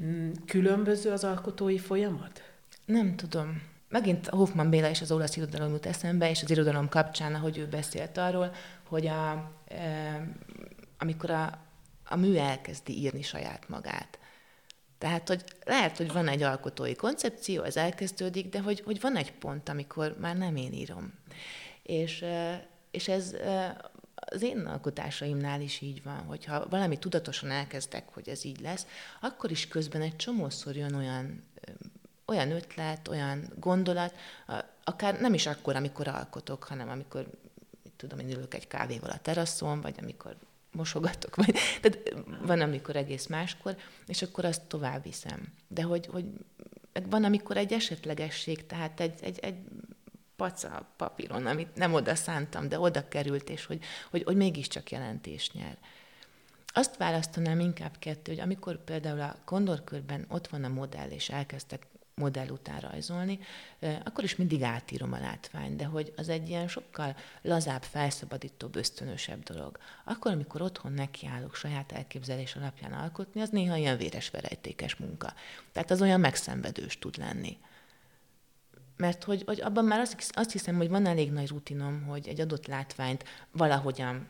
Mm, 0.02 0.32
különböző 0.46 1.12
az 1.12 1.24
alkotói 1.24 1.78
folyamat? 1.78 2.44
Nem 2.86 3.16
tudom. 3.16 3.62
Megint 3.90 4.28
Hoffman 4.28 4.70
Béla 4.70 4.90
és 4.90 5.02
az 5.02 5.12
olasz 5.12 5.36
irodalom 5.36 5.72
jut 5.72 5.86
eszembe, 5.86 6.30
és 6.30 6.44
az 6.44 6.50
irodalom 6.50 6.90
kapcsán, 6.90 7.34
ahogy 7.34 7.58
ő 7.58 7.68
beszélt 7.68 8.18
arról, 8.18 8.54
hogy 8.88 9.08
a, 9.08 9.52
e, 9.68 10.28
amikor 10.98 11.30
a, 11.30 11.60
a 12.06 12.16
mű 12.16 12.36
elkezdi 12.36 12.98
írni 13.00 13.22
saját 13.22 13.70
magát, 13.70 14.20
tehát, 15.02 15.28
hogy 15.28 15.44
lehet, 15.66 15.98
hogy 15.98 16.12
van 16.12 16.28
egy 16.28 16.42
alkotói 16.42 16.96
koncepció, 16.96 17.64
ez 17.64 17.78
elkezdődik, 17.78 18.50
de 18.50 18.60
hogy, 18.60 18.82
hogy 18.86 19.02
van 19.02 19.16
egy 19.16 19.34
pont, 19.34 19.70
amikor 19.70 20.16
már 20.20 20.38
nem 20.38 20.56
én 20.56 20.74
írom. 20.74 21.14
És, 21.84 22.26
és 22.92 23.08
ez 23.08 23.36
az 24.16 24.42
én 24.42 24.60
alkotásaimnál 24.60 25.62
is 25.62 25.82
így 25.82 26.04
van, 26.04 26.18
hogyha 26.18 26.68
valami 26.70 26.98
tudatosan 26.98 27.52
elkezdek, 27.52 28.14
hogy 28.14 28.30
ez 28.30 28.46
így 28.46 28.60
lesz, 28.60 28.86
akkor 29.22 29.52
is 29.52 29.68
közben 29.68 30.02
egy 30.02 30.16
csomószor 30.16 30.76
jön 30.76 30.96
olyan, 30.96 31.44
olyan 32.26 32.52
ötlet, 32.52 33.08
olyan 33.08 33.54
gondolat, 33.60 34.16
akár 34.84 35.20
nem 35.20 35.34
is 35.34 35.46
akkor, 35.46 35.76
amikor 35.76 36.08
alkotok, 36.08 36.64
hanem 36.64 36.90
amikor, 36.90 37.28
tudom, 37.96 38.20
én 38.20 38.30
ülök 38.30 38.54
egy 38.54 38.68
kávéval 38.68 39.10
a 39.10 39.22
teraszon, 39.22 39.82
vagy 39.82 39.96
amikor 40.02 40.36
mosogatok, 40.72 41.36
vagy, 41.36 41.56
tehát 41.82 42.14
van, 42.42 42.62
amikor 42.62 42.96
egész 42.96 43.28
máskor, 43.28 43.76
és 44.08 44.22
akkor 44.22 44.46
azt 44.46 44.62
tovább 44.62 45.04
viszem. 45.04 45.54
De 45.68 45.84
hogy, 45.84 46.06
hogy 46.06 46.26
van, 47.10 47.24
amikor 47.24 47.58
egy 47.58 47.74
esetlegesség, 47.74 48.66
tehát 48.66 49.00
egy, 49.00 49.20
egy, 49.22 49.40
egy 49.40 49.56
paca 50.36 50.86
papíron, 50.96 51.46
amit 51.46 51.76
nem 51.76 51.94
oda 51.94 52.16
szántam, 52.16 52.70
de 52.70 52.80
oda 52.80 53.08
került, 53.08 53.50
és 53.50 53.66
hogy, 53.66 53.84
hogy, 54.10 54.24
hogy 54.24 54.36
mégiscsak 54.36 54.92
jelentés 54.92 55.52
nyer. 55.52 55.78
Azt 56.74 56.98
választanám 56.98 57.60
inkább 57.60 57.98
kettő, 58.00 58.32
hogy 58.32 58.42
amikor 58.42 58.84
például 58.84 59.22
a 59.22 59.36
kondorkörben 59.46 60.26
ott 60.30 60.48
van 60.48 60.64
a 60.64 60.68
modell, 60.68 61.10
és 61.10 61.30
elkezdtek 61.30 61.88
modell 62.22 62.48
után 62.50 62.80
rajzolni, 62.80 63.40
akkor 64.04 64.24
is 64.24 64.36
mindig 64.36 64.62
átírom 64.64 65.14
a 65.14 65.20
látványt, 65.20 65.76
de 65.76 65.86
hogy 65.86 66.14
az 66.18 66.30
egy 66.30 66.50
ilyen 66.50 66.68
sokkal 66.68 67.16
lazább, 67.42 67.84
felszabadítóbb, 67.84 68.76
ösztönösebb 68.76 69.44
dolog. 69.44 69.78
Akkor, 70.04 70.32
amikor 70.32 70.62
otthon 70.62 70.94
nekiállok 70.94 71.56
saját 71.56 71.92
elképzelés 71.92 72.56
alapján 72.56 72.94
alkotni, 72.94 73.42
az 73.42 73.50
néha 73.50 73.76
ilyen 73.76 73.98
véres 73.98 74.30
verejtékes 74.30 74.96
munka. 74.96 75.34
Tehát 75.72 75.92
az 75.92 76.02
olyan 76.02 76.20
megszenvedős 76.20 77.00
tud 77.00 77.18
lenni. 77.18 77.58
Mert 78.98 79.24
hogy, 79.24 79.44
hogy 79.46 79.62
abban 79.62 79.86
már 79.86 80.00
azt, 80.00 80.32
azt 80.36 80.52
hiszem, 80.52 80.76
hogy 80.76 80.90
van 80.90 81.06
elég 81.06 81.32
nagy 81.32 81.50
rutinom, 81.50 82.04
hogy 82.04 82.28
egy 82.28 82.42
adott 82.42 82.68
látványt 82.68 83.24
valahogyan 83.52 84.28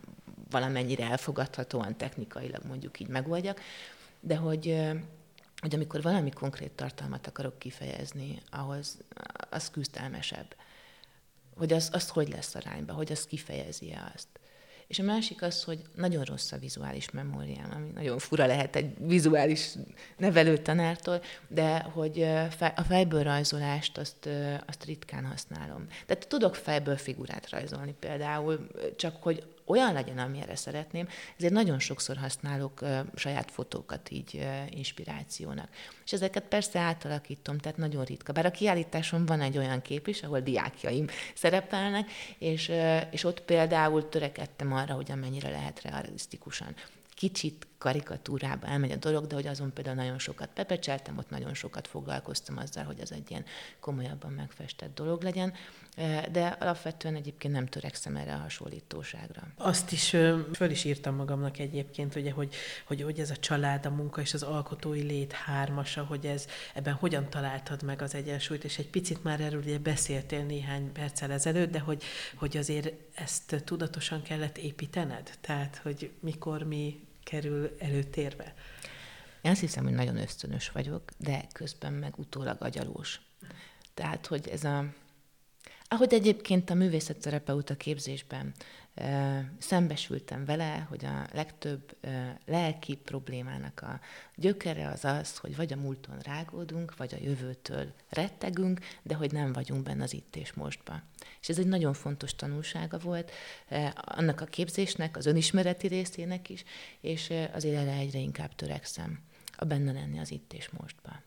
valamennyire 0.50 1.10
elfogadhatóan 1.10 1.96
technikailag 1.96 2.64
mondjuk 2.66 3.00
így 3.00 3.08
megoldjak, 3.08 3.60
de 4.20 4.36
hogy 4.36 4.90
hogy 5.62 5.74
amikor 5.74 6.02
valami 6.02 6.30
konkrét 6.30 6.70
tartalmat 6.70 7.26
akarok 7.26 7.58
kifejezni, 7.58 8.42
ahhoz 8.50 8.98
az 9.50 9.70
küzdelmesebb. 9.70 10.56
Hogy 11.56 11.72
az, 11.72 11.88
az 11.92 12.08
hogy 12.08 12.28
lesz 12.28 12.54
arányba, 12.54 12.92
hogy 12.92 13.12
az 13.12 13.26
kifejezi 13.26 13.96
azt. 14.14 14.26
És 14.86 14.98
a 14.98 15.02
másik 15.02 15.42
az, 15.42 15.64
hogy 15.64 15.82
nagyon 15.94 16.24
rossz 16.24 16.52
a 16.52 16.58
vizuális 16.58 17.10
memóriám, 17.10 17.70
ami 17.74 17.88
nagyon 17.94 18.18
fura 18.18 18.46
lehet 18.46 18.76
egy 18.76 18.94
vizuális 18.98 19.74
nevelőtanártól, 20.16 21.22
de 21.48 21.78
hogy 21.78 22.22
a 22.76 22.82
fejből 22.88 23.22
rajzolást 23.22 23.98
azt, 23.98 24.28
azt 24.66 24.84
ritkán 24.84 25.26
használom. 25.26 25.86
Tehát 26.06 26.28
tudok 26.28 26.54
fejből 26.54 26.96
figurát 26.96 27.50
rajzolni 27.50 27.94
például, 28.00 28.66
csak 28.96 29.22
hogy 29.22 29.51
olyan 29.66 29.92
legyen, 29.92 30.18
amilyenre 30.18 30.56
szeretném, 30.56 31.08
ezért 31.36 31.52
nagyon 31.52 31.78
sokszor 31.78 32.16
használok 32.16 32.80
saját 33.14 33.50
fotókat 33.50 34.10
így 34.10 34.46
inspirációnak. 34.70 35.68
És 36.04 36.12
ezeket 36.12 36.44
persze 36.44 36.78
átalakítom, 36.78 37.58
tehát 37.58 37.78
nagyon 37.78 38.04
ritka. 38.04 38.32
Bár 38.32 38.46
a 38.46 38.50
kiállításon 38.50 39.26
van 39.26 39.40
egy 39.40 39.58
olyan 39.58 39.82
kép 39.82 40.08
is, 40.08 40.22
ahol 40.22 40.40
diákjaim 40.40 41.06
szerepelnek, 41.34 42.10
és, 42.38 42.72
és 43.10 43.24
ott 43.24 43.40
például 43.40 44.08
törekedtem 44.08 44.72
arra, 44.72 44.94
hogy 44.94 45.10
amennyire 45.10 45.50
lehet 45.50 45.82
realisztikusan 45.82 46.74
kicsit 47.14 47.66
karikatúrába 47.82 48.66
elmegy 48.66 48.90
a 48.90 48.96
dolog, 48.96 49.26
de 49.26 49.34
hogy 49.34 49.46
azon 49.46 49.72
például 49.72 49.96
nagyon 49.96 50.18
sokat 50.18 50.48
pepecseltem, 50.54 51.18
ott 51.18 51.30
nagyon 51.30 51.54
sokat 51.54 51.86
foglalkoztam 51.86 52.56
azzal, 52.56 52.84
hogy 52.84 53.00
ez 53.00 53.10
egy 53.10 53.30
ilyen 53.30 53.44
komolyabban 53.80 54.32
megfestett 54.32 54.94
dolog 54.94 55.22
legyen, 55.22 55.52
de 56.32 56.56
alapvetően 56.60 57.14
egyébként 57.14 57.54
nem 57.54 57.66
törekszem 57.66 58.16
erre 58.16 58.34
a 58.34 58.38
hasonlítóságra. 58.38 59.42
Azt 59.56 59.92
is 59.92 60.08
föl 60.52 60.70
is 60.70 60.84
írtam 60.84 61.14
magamnak 61.14 61.58
egyébként, 61.58 62.14
ugye, 62.16 62.32
hogy, 62.32 62.54
hogy, 62.86 63.02
hogy 63.02 63.20
ez 63.20 63.30
a 63.30 63.36
család, 63.36 63.86
a 63.86 63.90
munka 63.90 64.20
és 64.20 64.34
az 64.34 64.42
alkotói 64.42 65.02
lét 65.02 65.32
hármasa, 65.32 66.04
hogy 66.04 66.26
ez 66.26 66.46
ebben 66.74 66.94
hogyan 66.94 67.30
találtad 67.30 67.82
meg 67.82 68.02
az 68.02 68.14
egyensúlyt, 68.14 68.64
és 68.64 68.78
egy 68.78 68.90
picit 68.90 69.22
már 69.22 69.40
erről 69.40 69.60
ugye 69.60 69.78
beszéltél 69.78 70.44
néhány 70.44 70.92
perccel 70.92 71.32
ezelőtt, 71.32 71.70
de 71.70 71.78
hogy, 71.78 72.02
hogy 72.34 72.56
azért 72.56 72.92
ezt 73.14 73.62
tudatosan 73.64 74.22
kellett 74.22 74.58
építened? 74.58 75.30
Tehát, 75.40 75.80
hogy 75.82 76.10
mikor 76.20 76.62
mi 76.62 77.10
kerül 77.24 77.76
előtérbe? 77.78 78.54
Én 79.42 79.50
azt 79.50 79.60
hiszem, 79.60 79.84
hogy 79.84 79.92
nagyon 79.92 80.16
ösztönös 80.16 80.70
vagyok, 80.70 81.02
de 81.18 81.46
közben 81.52 81.92
meg 81.92 82.18
utólag 82.18 82.56
agyalós. 82.62 83.20
Tehát, 83.94 84.26
hogy 84.26 84.48
ez 84.48 84.64
a... 84.64 84.84
Ahogy 85.92 86.14
egyébként 86.14 86.70
a 86.70 86.74
művészetterapeuta 86.74 87.76
képzésben 87.76 88.52
szembesültem 89.58 90.44
vele, 90.44 90.86
hogy 90.88 91.04
a 91.04 91.26
legtöbb 91.32 91.96
lelki 92.46 92.96
problémának 92.96 93.80
a 93.80 94.00
gyökere 94.34 94.88
az 94.88 95.04
az, 95.04 95.36
hogy 95.36 95.56
vagy 95.56 95.72
a 95.72 95.76
múlton 95.76 96.18
rágódunk, 96.18 96.96
vagy 96.96 97.14
a 97.14 97.22
jövőtől 97.24 97.92
rettegünk, 98.08 98.80
de 99.02 99.14
hogy 99.14 99.32
nem 99.32 99.52
vagyunk 99.52 99.82
benne 99.82 100.02
az 100.02 100.14
itt 100.14 100.36
és 100.36 100.52
mostban. 100.52 101.02
És 101.40 101.48
ez 101.48 101.58
egy 101.58 101.66
nagyon 101.66 101.92
fontos 101.92 102.34
tanulsága 102.34 102.98
volt 102.98 103.30
annak 103.94 104.40
a 104.40 104.44
képzésnek, 104.44 105.16
az 105.16 105.26
önismereti 105.26 105.86
részének 105.86 106.48
is, 106.48 106.64
és 107.00 107.32
azért 107.52 107.76
erre 107.76 107.92
egyre 107.92 108.18
inkább 108.18 108.54
törekszem, 108.54 109.20
a 109.56 109.64
benne 109.64 109.92
lenni 109.92 110.18
az 110.18 110.30
itt 110.30 110.52
és 110.52 110.68
mostban. 110.70 111.22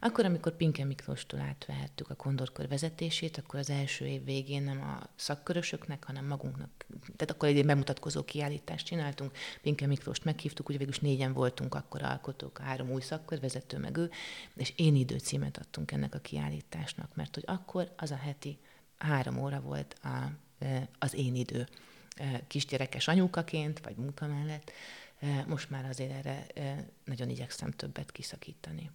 Akkor, 0.00 0.24
amikor 0.24 0.56
Pinke 0.56 0.84
Miklóstól 0.84 1.40
átvehettük 1.40 2.10
a 2.10 2.14
kondorkör 2.14 2.68
vezetését, 2.68 3.38
akkor 3.38 3.58
az 3.58 3.70
első 3.70 4.06
év 4.06 4.24
végén 4.24 4.62
nem 4.62 4.80
a 4.80 5.08
szakkörösöknek, 5.14 6.04
hanem 6.04 6.26
magunknak, 6.26 6.70
tehát 7.16 7.30
akkor 7.30 7.48
egy 7.48 7.66
bemutatkozó 7.66 8.24
kiállítást 8.24 8.86
csináltunk, 8.86 9.32
Pinke 9.62 9.86
Miklóst 9.86 10.24
meghívtuk, 10.24 10.68
ugye 10.68 10.78
végül 10.78 10.94
négyen 11.00 11.32
voltunk 11.32 11.74
akkor 11.74 12.02
alkotók, 12.02 12.58
három 12.58 12.90
új 12.90 13.00
szakkörvezető 13.00 13.78
meg 13.78 13.96
ő, 13.96 14.10
és 14.56 14.72
én 14.76 14.96
időcímet 14.96 15.58
adtunk 15.58 15.92
ennek 15.92 16.14
a 16.14 16.18
kiállításnak, 16.18 17.14
mert 17.14 17.34
hogy 17.34 17.44
akkor 17.46 17.92
az 17.96 18.10
a 18.10 18.16
heti 18.16 18.58
három 18.98 19.38
óra 19.38 19.60
volt 19.60 19.96
a, 20.02 20.30
az 20.98 21.14
én 21.14 21.34
idő 21.34 21.68
kisgyerekes 22.46 23.08
anyukaként, 23.08 23.80
vagy 23.80 23.96
munka 23.96 24.26
mellett, 24.26 24.72
most 25.46 25.70
már 25.70 25.84
azért 25.84 26.10
erre 26.10 26.46
nagyon 27.04 27.28
igyekszem 27.28 27.70
többet 27.70 28.12
kiszakítani. 28.12 28.90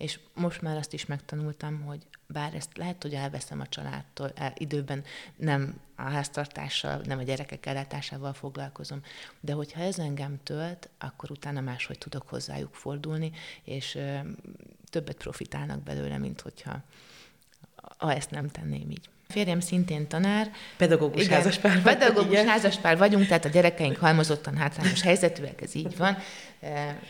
És 0.00 0.18
most 0.34 0.62
már 0.62 0.76
azt 0.76 0.92
is 0.92 1.06
megtanultam, 1.06 1.80
hogy 1.80 2.06
bár 2.26 2.54
ezt 2.54 2.76
lehet, 2.76 3.02
hogy 3.02 3.14
elveszem 3.14 3.60
a 3.60 3.66
családtól, 3.66 4.32
el, 4.34 4.52
időben 4.56 5.04
nem 5.36 5.80
a 5.96 6.02
háztartással, 6.02 7.00
nem 7.04 7.18
a 7.18 7.22
gyerekek 7.22 7.66
ellátásával 7.66 8.32
foglalkozom, 8.32 9.02
de 9.40 9.52
hogyha 9.52 9.80
ez 9.80 9.98
engem 9.98 10.38
tölt, 10.42 10.88
akkor 10.98 11.30
utána 11.30 11.60
máshogy 11.60 11.98
tudok 11.98 12.28
hozzájuk 12.28 12.74
fordulni, 12.74 13.32
és 13.64 13.94
ö, 13.94 14.18
többet 14.90 15.16
profitálnak 15.16 15.82
belőle, 15.82 16.18
mint 16.18 16.40
hogyha 16.40 16.82
ha 17.98 18.14
ezt 18.14 18.30
nem 18.30 18.48
tenném 18.48 18.90
így. 18.90 19.08
Férjem 19.28 19.60
szintén 19.60 20.08
tanár. 20.08 20.50
Pedagógus 20.76 21.24
igen, 21.24 21.36
házaspár. 21.36 21.82
Pedagógus 21.82 22.30
igen. 22.32 22.46
házaspár 22.46 22.98
vagyunk, 22.98 23.26
tehát 23.26 23.44
a 23.44 23.48
gyerekeink 23.48 23.96
halmozottan 23.96 24.56
hátrányos 24.56 25.02
helyzetűek, 25.02 25.60
ez 25.60 25.74
így 25.74 25.96
van. 25.96 26.16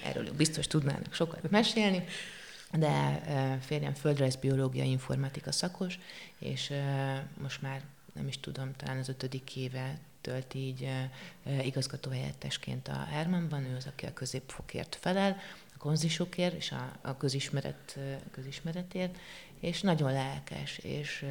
Erről 0.04 0.26
ők 0.26 0.34
biztos 0.34 0.66
tudnának 0.66 1.14
sokat 1.14 1.50
mesélni 1.50 2.04
de 2.72 3.22
férjem 3.60 3.94
földrajzbiológia 3.94 4.84
informatika 4.84 5.52
szakos, 5.52 5.98
és 6.38 6.72
most 7.40 7.62
már 7.62 7.82
nem 8.12 8.28
is 8.28 8.40
tudom, 8.40 8.72
talán 8.76 8.98
az 8.98 9.08
ötödik 9.08 9.56
éve 9.56 9.98
tölt 10.20 10.54
így 10.54 10.88
igazgatóhelyettesként 11.62 12.88
a 12.88 13.06
Hermanban, 13.10 13.64
ő 13.64 13.76
az, 13.76 13.86
aki 13.86 14.06
a 14.06 14.12
középfokért 14.12 14.96
felel, 15.00 15.36
a 15.74 15.78
konzisokért 15.78 16.54
és 16.54 16.72
a, 16.72 16.92
a 17.00 17.16
közismeret, 17.16 17.98
közismeretért, 18.30 19.18
és 19.60 19.80
nagyon 19.80 20.12
lelkes, 20.12 20.78
és 20.78 21.26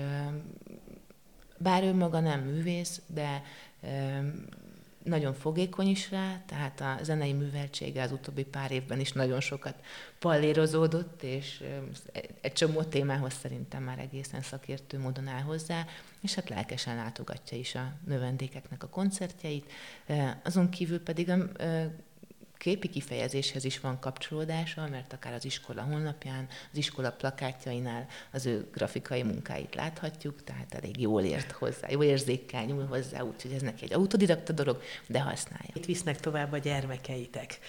bár 1.58 1.84
ő 1.84 1.94
maga 1.94 2.20
nem 2.20 2.40
művész, 2.40 3.02
de 3.08 3.44
nagyon 5.10 5.34
fogékony 5.34 5.88
is 5.88 6.12
rá, 6.12 6.42
tehát 6.46 6.82
a 6.82 7.04
zenei 7.04 7.34
műveltsége 7.34 8.02
az 8.02 8.12
utóbbi 8.12 8.44
pár 8.44 8.72
évben 8.72 9.00
is 9.00 9.12
nagyon 9.12 9.40
sokat 9.40 9.76
pallérozódott, 10.20 11.24
és 11.24 11.64
egy 12.42 12.54
csomó 12.54 12.84
témához 12.84 13.34
szerintem 13.34 13.84
már 13.84 14.00
egészen 14.00 14.42
szakértő 14.42 15.00
módon 15.00 15.28
áll 15.28 15.42
hozzá, 15.42 15.86
és 16.22 16.34
hát 16.36 16.50
lelkesen 16.50 16.96
látogatja 16.96 17.58
is 17.58 17.76
a 17.76 17.94
növendékeknek 18.08 18.84
a 18.84 18.88
koncertjeit. 18.88 19.72
Azon 20.44 20.70
kívül 20.70 21.04
pedig 21.04 21.30
a 21.30 21.38
képi 22.60 22.90
kifejezéshez 22.90 23.64
is 23.64 23.80
van 23.80 24.00
kapcsolódása, 24.00 24.88
mert 24.88 25.14
akár 25.14 25.34
az 25.34 25.46
iskola 25.46 25.82
honlapján, 25.82 26.48
az 26.72 26.78
iskola 26.78 27.12
plakátjainál 27.12 28.08
az 28.32 28.46
ő 28.46 28.70
grafikai 28.74 29.24
munkáit 29.24 29.76
láthatjuk, 29.76 30.44
tehát 30.44 30.74
elég 30.74 31.00
jól 31.00 31.24
ért 31.24 31.52
hozzá, 31.52 31.90
jó 31.90 32.04
érzékkel 32.04 32.66
nyúl 32.66 32.86
hozzá, 32.86 33.22
úgyhogy 33.22 33.52
ez 33.52 33.62
neki 33.62 33.84
egy 33.84 33.94
autodidakta 33.94 34.54
dolog, 34.54 34.82
de 35.08 35.22
használja. 35.22 35.70
Itt 35.74 35.86
visznek 35.86 36.20
tovább 36.20 36.52
a 36.52 36.58
gyermekeitek. 36.58 37.60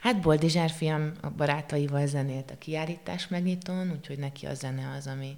Hát 0.00 0.20
Boldizsár 0.20 0.70
fiam 0.70 1.12
a 1.20 1.30
barátaival 1.30 2.06
zenélt 2.06 2.50
a 2.50 2.58
kiállítás 2.58 3.28
megnyitón, 3.28 3.90
úgyhogy 3.90 4.18
neki 4.18 4.46
a 4.46 4.54
zene 4.54 4.94
az, 4.96 5.06
ami 5.06 5.36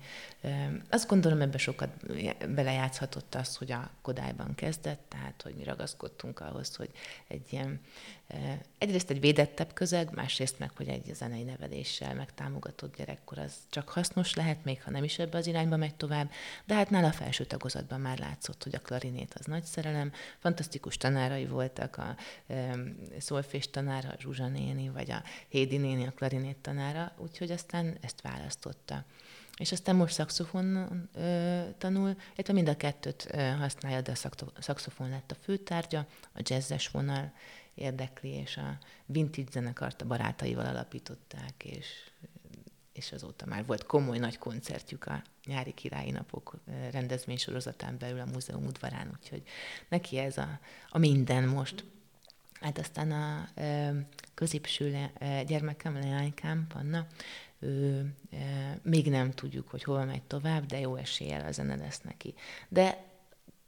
azt 0.91 1.09
gondolom 1.09 1.41
ebbe 1.41 1.59
sokat 1.59 1.89
belejátszhatott 2.55 3.35
az, 3.35 3.57
hogy 3.57 3.73
a 3.73 3.91
Kodályban 4.03 4.55
kezdett, 4.55 5.01
tehát 5.09 5.43
hogy 5.43 5.55
mi 5.55 5.65
ragaszkodtunk 5.65 6.41
ahhoz, 6.41 6.77
hogy 6.77 6.91
egy 7.29 7.47
ilyen 7.51 7.81
egyrészt 8.79 9.11
egy 9.11 9.21
védettebb 9.21 9.73
közeg, 9.73 10.15
másrészt 10.15 10.59
meg, 10.59 10.71
hogy 10.77 10.89
egy 10.89 11.11
zenei 11.15 11.43
neveléssel 11.43 12.15
megtámogatott 12.15 12.97
gyerekkor 12.97 13.39
az 13.39 13.53
csak 13.71 13.89
hasznos 13.89 14.35
lehet, 14.35 14.65
még 14.65 14.83
ha 14.83 14.91
nem 14.91 15.05
is 15.05 15.19
ebbe 15.19 15.39
az 15.39 15.47
irányba 15.47 15.77
megy 15.77 15.95
tovább, 15.95 16.31
de 16.65 16.75
hát 16.75 16.91
nála 16.91 17.07
a 17.07 17.13
felső 17.13 17.45
tagozatban 17.45 18.01
már 18.01 18.19
látszott, 18.19 18.63
hogy 18.63 18.75
a 18.75 18.81
klarinét 18.81 19.35
az 19.39 19.47
nagy 19.47 19.65
szerelem, 19.65 20.13
fantasztikus 20.39 20.97
tanárai 20.97 21.47
voltak, 21.47 21.97
a 21.97 22.17
szolfés 23.19 23.71
tanára, 23.71 24.09
a 24.09 24.17
Zsuzsa 24.19 24.49
néni, 24.49 24.89
vagy 24.89 25.11
a 25.11 25.23
Hédi 25.49 25.77
néni, 25.77 26.07
a 26.07 26.13
klarinét 26.13 26.57
tanára, 26.57 27.13
úgyhogy 27.17 27.51
aztán 27.51 27.99
ezt 28.01 28.21
választotta. 28.21 29.05
És 29.59 29.73
aztán 29.73 29.97
most 29.97 30.15
szaxofon 30.15 31.09
ö, 31.15 31.61
tanul, 31.79 32.17
illetve 32.35 32.53
mind 32.53 32.69
a 32.69 32.77
kettőt 32.77 33.29
ö, 33.33 33.39
használja, 33.39 34.01
de 34.01 34.13
a 34.13 34.61
szaxofon 34.63 35.09
lett 35.09 35.31
a 35.31 35.37
főtárgya, 35.43 36.07
a 36.33 36.41
jazzes 36.43 36.89
vonal 36.89 37.33
érdekli, 37.79 38.29
és 38.29 38.57
a 38.57 38.79
vintage 39.07 39.51
zenekart 39.51 40.03
a 40.03 40.07
barátaival 40.07 40.67
alapították, 40.67 41.65
és, 41.65 41.87
és 42.93 43.13
azóta 43.13 43.47
már 43.47 43.67
volt 43.67 43.87
komoly 43.87 44.19
nagy 44.19 44.39
koncertjük 44.39 45.07
a 45.07 45.23
nyári 45.45 45.75
királyi 45.75 46.11
napok 46.11 46.55
rendezvény 46.91 47.37
sorozatán 47.37 47.99
belül 47.99 48.21
a 48.21 48.31
múzeum 48.33 48.67
udvarán, 48.67 49.19
úgyhogy 49.21 49.43
neki 49.89 50.19
ez 50.19 50.39
a, 50.39 50.59
a 50.89 50.99
minden 50.99 51.49
most. 51.49 51.85
Hát 52.61 52.79
aztán 52.79 53.13
a 53.13 53.49
középső 54.35 54.91
le, 54.91 55.43
gyermekem, 55.43 55.95
leánykám, 55.95 56.67
Panna, 56.67 57.07
ő, 57.59 58.13
még 58.83 59.11
nem 59.11 59.31
tudjuk, 59.31 59.69
hogy 59.69 59.83
hol 59.83 60.05
megy 60.05 60.23
tovább, 60.23 60.67
de 60.67 60.79
jó 60.79 60.97
eséllyel 60.97 61.47
a 61.47 61.53
zene 61.53 61.77
lesz 61.77 62.01
neki. 62.01 62.35
De 62.69 63.08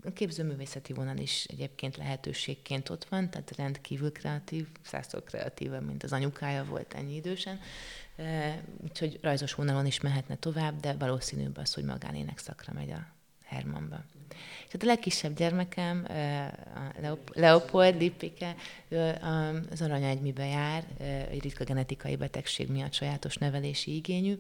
a 0.05 0.13
képzőművészeti 0.13 0.93
vonal 0.93 1.17
is 1.17 1.45
egyébként 1.45 1.97
lehetőségként 1.97 2.89
ott 2.89 3.05
van, 3.05 3.31
tehát 3.31 3.57
rendkívül 3.57 4.13
kreatív, 4.13 4.67
százszor 4.83 5.25
kreatívabb, 5.25 5.87
mint 5.87 6.03
az 6.03 6.13
anyukája 6.13 6.65
volt 6.65 6.95
ennyi 6.95 7.15
idősen. 7.15 7.61
Úgyhogy 8.83 9.19
rajzos 9.23 9.55
vonalon 9.55 9.87
is 9.87 10.01
mehetne 10.01 10.37
tovább, 10.37 10.81
de 10.81 10.93
valószínűbb 10.93 11.57
az, 11.57 11.75
hogy 11.75 11.85
magánének 11.85 12.39
szakra 12.39 12.73
megy 12.73 12.91
a 12.91 13.07
Hermanba. 13.45 14.05
És 14.67 14.73
hát 14.73 14.83
a 14.83 14.87
legkisebb 14.87 15.37
gyermekem, 15.37 16.07
a 17.05 17.17
Leopold 17.33 18.01
Lippike, 18.01 18.55
az 19.71 19.83
aranyegymibe 19.83 20.47
jár, 20.47 20.85
egy 21.31 21.43
ritka 21.43 21.65
genetikai 21.65 22.17
betegség 22.17 22.71
miatt 22.71 22.93
sajátos 22.93 23.37
nevelési 23.37 23.95
igényű, 23.95 24.39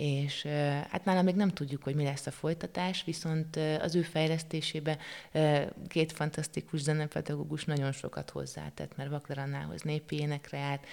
és 0.00 0.42
hát 0.90 1.04
nálam 1.04 1.24
még 1.24 1.34
nem 1.34 1.48
tudjuk, 1.48 1.82
hogy 1.82 1.94
mi 1.94 2.04
lesz 2.04 2.26
a 2.26 2.30
folytatás, 2.30 3.04
viszont 3.04 3.56
az 3.56 3.94
ő 3.94 4.02
fejlesztésébe 4.02 4.98
két 5.88 6.12
fantasztikus 6.12 6.80
zenepedagógus 6.80 7.64
nagyon 7.64 7.92
sokat 7.92 8.30
hozzátett, 8.30 8.96
mert 8.96 9.10
Vakler 9.10 9.38
Annához 9.38 9.82
népi 9.82 10.18
énekre 10.18 10.58
járt, 10.58 10.86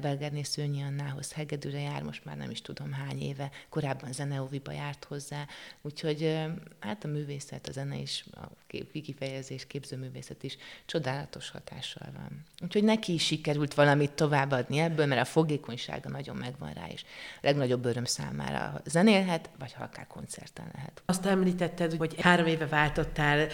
Belgerné 0.00 0.42
Szőnyi 0.42 0.82
Annához 0.82 1.32
hegedűre 1.32 1.80
jár, 1.80 2.02
most 2.02 2.24
már 2.24 2.36
nem 2.36 2.50
is 2.50 2.62
tudom 2.62 2.92
hány 2.92 3.22
éve, 3.22 3.50
korábban 3.68 4.12
zeneóviba 4.12 4.72
járt 4.72 5.04
hozzá, 5.04 5.46
úgyhogy 5.82 6.38
hát 6.80 7.04
a 7.04 7.08
művészet, 7.08 7.68
a 7.68 7.72
zene 7.72 7.96
is, 7.96 8.24
a 8.32 8.46
kifejezés, 9.02 9.66
képzőművészet 9.66 10.42
is 10.42 10.56
csodálatos 10.86 11.50
hatással 11.50 12.08
van. 12.14 12.44
Úgyhogy 12.62 12.84
neki 12.84 13.12
is 13.12 13.24
sikerült 13.24 13.74
valamit 13.74 14.12
továbbadni 14.12 14.78
ebből, 14.78 15.06
mert 15.06 15.20
a 15.20 15.24
fogékonysága 15.24 16.08
nagyon 16.08 16.36
megvan 16.36 16.72
rá, 16.72 16.86
és 16.88 17.02
a 17.36 17.38
legnagyobb 17.40 17.84
öröm 17.84 18.04
számára 18.04 18.40
számára 18.42 18.80
zenélhet, 18.84 19.50
vagy 19.58 19.72
ha 19.72 19.84
akár 19.84 20.06
koncerten 20.06 20.70
lehet. 20.74 21.02
Azt 21.06 21.26
említetted, 21.26 21.96
hogy 21.96 22.20
három 22.20 22.46
éve 22.46 22.66
váltottál, 22.66 23.48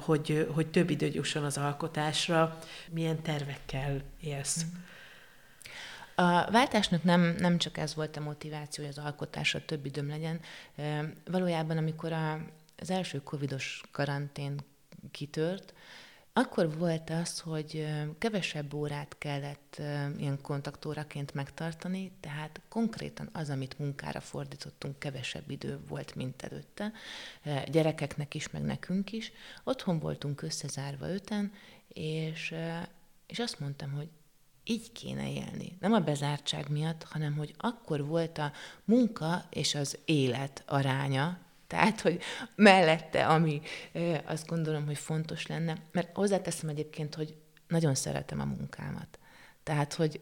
hogy, 0.00 0.48
hogy 0.54 0.70
több 0.70 0.90
időd 0.90 1.14
jusson 1.14 1.44
az 1.44 1.56
alkotásra. 1.56 2.58
Milyen 2.90 3.22
tervekkel 3.22 4.02
élsz? 4.20 4.64
Mm. 4.64 4.80
A 6.14 6.50
váltásnak 6.50 7.02
nem, 7.02 7.34
nem 7.38 7.58
csak 7.58 7.78
ez 7.78 7.94
volt 7.94 8.16
a 8.16 8.20
motiváció, 8.20 8.84
hogy 8.84 8.94
az 8.98 9.04
alkotásra 9.04 9.64
több 9.64 9.86
időm 9.86 10.08
legyen. 10.08 10.40
Valójában, 11.24 11.76
amikor 11.76 12.12
a, 12.12 12.40
az 12.78 12.90
első 12.90 13.22
covidos 13.22 13.80
karantén 13.90 14.60
kitört, 15.10 15.74
akkor 16.32 16.78
volt 16.78 17.10
az, 17.10 17.40
hogy 17.40 17.86
kevesebb 18.18 18.74
órát 18.74 19.18
kellett 19.18 19.76
ilyen 20.18 20.40
kontaktóraként 20.42 21.34
megtartani, 21.34 22.12
tehát 22.20 22.60
konkrétan 22.68 23.28
az, 23.32 23.50
amit 23.50 23.78
munkára 23.78 24.20
fordítottunk, 24.20 24.98
kevesebb 24.98 25.50
idő 25.50 25.80
volt, 25.88 26.14
mint 26.14 26.42
előtte. 26.42 26.92
Gyerekeknek 27.70 28.34
is, 28.34 28.50
meg 28.50 28.62
nekünk 28.62 29.12
is. 29.12 29.32
Otthon 29.64 29.98
voltunk 29.98 30.42
összezárva 30.42 31.08
öten, 31.08 31.52
és, 31.88 32.54
és 33.26 33.38
azt 33.38 33.60
mondtam, 33.60 33.92
hogy 33.92 34.08
így 34.64 34.92
kéne 34.92 35.32
élni. 35.32 35.76
Nem 35.80 35.92
a 35.92 36.00
bezártság 36.00 36.68
miatt, 36.68 37.02
hanem 37.02 37.36
hogy 37.36 37.54
akkor 37.56 38.06
volt 38.06 38.38
a 38.38 38.52
munka 38.84 39.44
és 39.50 39.74
az 39.74 39.98
élet 40.04 40.62
aránya, 40.66 41.38
tehát, 41.72 42.00
hogy 42.00 42.20
mellette, 42.54 43.26
ami 43.26 43.60
azt 44.24 44.46
gondolom, 44.46 44.86
hogy 44.86 44.98
fontos 44.98 45.46
lenne, 45.46 45.76
mert 45.92 46.16
hozzáteszem 46.16 46.68
egyébként, 46.68 47.14
hogy 47.14 47.36
nagyon 47.68 47.94
szeretem 47.94 48.40
a 48.40 48.44
munkámat. 48.44 49.18
Tehát, 49.62 49.94
hogy, 49.94 50.20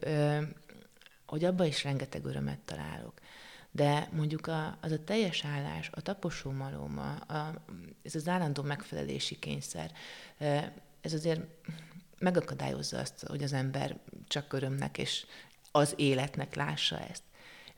hogy 1.25 1.43
abban 1.43 1.67
is 1.67 1.83
rengeteg 1.83 2.25
örömet 2.25 2.59
találok. 2.59 3.13
De 3.71 4.09
mondjuk 4.11 4.47
a, 4.47 4.77
az 4.81 4.91
a 4.91 5.03
teljes 5.03 5.45
állás, 5.45 5.89
a 5.93 6.01
taposó 6.01 6.51
malom, 6.51 6.97
a, 7.27 7.53
ez 8.03 8.15
az 8.15 8.27
állandó 8.27 8.61
megfelelési 8.61 9.39
kényszer, 9.39 9.91
ez 11.01 11.13
azért 11.13 11.41
megakadályozza 12.19 12.99
azt, 12.99 13.23
hogy 13.27 13.43
az 13.43 13.53
ember 13.53 13.97
csak 14.27 14.53
örömnek 14.53 14.97
és 14.97 15.25
az 15.71 15.93
életnek 15.97 16.55
lássa 16.55 16.99
ezt 16.99 17.23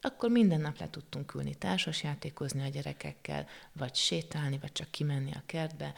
akkor 0.04 0.30
minden 0.30 0.62
nap 0.62 0.78
le 0.78 0.90
tudtunk 0.90 1.34
ülni 1.34 1.56
társasjátékozni 1.56 2.62
a 2.62 2.68
gyerekekkel, 2.68 3.48
vagy 3.72 3.96
sétálni, 3.96 4.58
vagy 4.58 4.72
csak 4.72 4.92
kimenni 4.92 5.32
a 5.32 5.44
kertbe. 5.46 5.94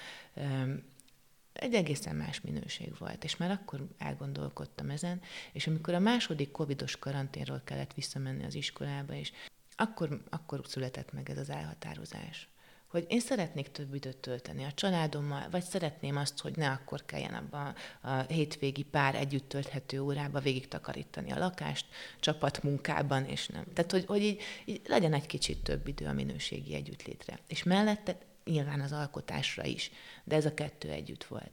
Egy 1.54 1.74
egészen 1.74 2.16
más 2.16 2.42
minőség 2.42 2.98
volt, 2.98 3.24
és 3.24 3.38
már 3.38 3.52
akkor 3.52 3.88
elgondolkodtam 3.98 4.90
ezen, 4.90 5.22
és 5.52 5.68
amikor 5.68 5.94
a 5.94 6.00
második 6.00 6.52
covidos 6.52 6.98
karanténról 6.98 7.62
kellett 7.64 7.94
visszamenni 7.94 8.46
az 8.46 8.56
iskolába, 8.56 9.14
és 9.14 9.32
akkor, 9.76 10.24
akkor 10.30 10.62
született 10.68 11.14
meg 11.14 11.30
ez 11.30 11.38
az 11.38 11.50
elhatározás 11.50 12.50
hogy 12.96 13.06
én 13.08 13.20
szeretnék 13.20 13.72
több 13.72 13.94
időt 13.94 14.18
tölteni 14.18 14.64
a 14.64 14.72
családommal, 14.72 15.48
vagy 15.52 15.64
szeretném 15.64 16.18
azt, 16.18 16.40
hogy 16.40 16.56
ne 16.56 16.70
akkor 16.70 17.06
kelljen 17.06 17.34
abban 17.34 17.76
a 18.02 18.20
hétvégi 18.20 18.84
pár 18.84 19.16
együtt 19.16 19.50
tölthető 19.50 20.00
órába 20.00 20.40
végig 20.40 20.68
takarítani 20.68 21.32
a 21.32 21.40
lakást, 21.40 21.86
csapatmunkában, 22.20 23.26
és 23.26 23.48
nem. 23.48 23.66
Tehát, 23.74 23.92
hogy, 23.92 24.06
hogy 24.06 24.22
így, 24.22 24.42
így 24.66 24.82
legyen 24.88 25.14
egy 25.14 25.26
kicsit 25.26 25.64
több 25.64 25.88
idő 25.88 26.06
a 26.06 26.14
minőségi 26.14 26.76
együttlétre. 26.76 27.40
És 27.48 27.64
mellette 27.64 28.18
nyilván 28.46 28.82
az 28.82 28.92
alkotásra 28.92 29.66
is, 29.66 29.92
de 30.24 30.36
ez 30.36 30.46
a 30.46 30.54
kettő 30.54 30.90
együtt 30.90 31.24
volt. 31.24 31.52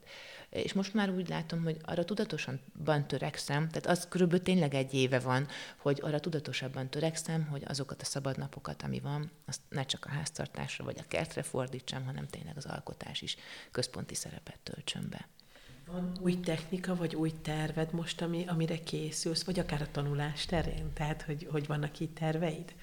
És 0.52 0.72
most 0.72 0.94
már 0.94 1.10
úgy 1.10 1.28
látom, 1.28 1.62
hogy 1.62 1.76
arra 1.82 2.04
tudatosan 2.04 2.60
törekszem, 3.06 3.68
tehát 3.68 3.86
az 3.86 4.08
körülbelül 4.08 4.44
tényleg 4.44 4.74
egy 4.74 4.94
éve 4.94 5.18
van, 5.18 5.46
hogy 5.76 5.98
arra 6.02 6.20
tudatosabban 6.20 6.88
törekszem, 6.88 7.46
hogy 7.46 7.62
azokat 7.66 8.02
a 8.02 8.04
szabad 8.04 8.38
napokat, 8.38 8.82
ami 8.82 9.00
van, 9.00 9.30
azt 9.46 9.60
ne 9.68 9.84
csak 9.84 10.04
a 10.04 10.08
háztartásra 10.08 10.84
vagy 10.84 10.96
a 10.98 11.08
kertre 11.08 11.42
fordítsam, 11.42 12.04
hanem 12.04 12.26
tényleg 12.26 12.56
az 12.56 12.66
alkotás 12.66 13.22
is 13.22 13.36
központi 13.70 14.14
szerepet 14.14 14.58
töltsön 14.62 15.06
be. 15.10 15.28
Van 15.86 16.18
új 16.20 16.40
technika, 16.40 16.94
vagy 16.94 17.14
új 17.14 17.32
terved 17.42 17.92
most, 17.92 18.22
ami, 18.22 18.44
amire 18.46 18.78
készülsz, 18.78 19.44
vagy 19.44 19.58
akár 19.58 19.82
a 19.82 19.90
tanulás 19.90 20.46
terén? 20.46 20.92
Tehát, 20.92 21.22
hogy, 21.22 21.48
hogy 21.50 21.66
vannak 21.66 22.00
itt 22.00 22.14
terveid? 22.14 22.74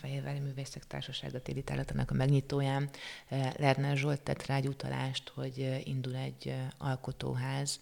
Fehérvári 0.00 0.38
Művészek 0.38 0.86
Társasága 0.86 1.40
téli 1.42 1.64
a 2.06 2.14
megnyitóján 2.14 2.88
eh, 3.28 3.52
Lerner 3.56 3.96
Zsolt 3.96 4.20
tett 4.20 4.46
rá 4.46 4.56
egy 4.56 4.66
utalást, 4.66 5.28
hogy 5.28 5.60
eh, 5.60 5.86
indul 5.86 6.14
egy 6.14 6.48
eh, 6.48 6.66
alkotóház 6.78 7.80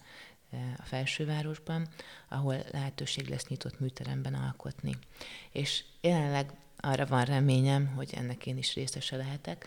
a 0.77 0.83
felsővárosban, 0.83 1.89
ahol 2.29 2.57
lehetőség 2.73 3.29
lesz 3.29 3.47
nyitott 3.47 3.81
műteremben 3.81 4.35
alkotni. 4.35 4.99
És 5.53 5.85
jelenleg 6.01 6.53
arra 6.77 7.07
van 7.07 7.25
reményem, 7.25 7.87
hogy 7.87 8.15
ennek 8.15 8.47
én 8.47 8.57
is 8.57 8.75
részese 8.75 9.17
lehetek, 9.17 9.67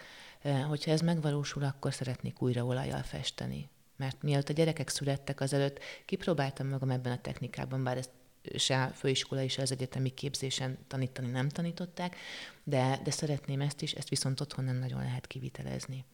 hogyha 0.67 0.91
ez 0.91 1.01
megvalósul, 1.01 1.63
akkor 1.63 1.93
szeretnék 1.93 2.41
újra 2.41 2.65
olajjal 2.65 3.03
festeni. 3.03 3.69
Mert 3.95 4.21
mielőtt 4.21 4.49
a 4.49 4.53
gyerekek 4.53 4.89
születtek, 4.89 5.41
azelőtt 5.41 5.79
kipróbáltam 6.05 6.67
magam 6.67 6.89
ebben 6.89 7.11
a 7.11 7.21
technikában, 7.21 7.83
bár 7.83 7.97
ezt 7.97 8.11
se 8.57 8.91
főiskolai, 8.95 9.47
se 9.47 9.61
az 9.61 9.71
egyetemi 9.71 10.09
képzésen 10.09 10.77
tanítani 10.87 11.27
nem 11.27 11.49
tanították, 11.49 12.15
de, 12.63 12.99
de 13.03 13.11
szeretném 13.11 13.61
ezt 13.61 13.81
is, 13.81 13.91
ezt 13.91 14.09
viszont 14.09 14.39
otthon 14.39 14.65
nem 14.65 14.75
nagyon 14.75 15.01
lehet 15.01 15.27
kivitelezni. 15.27 16.05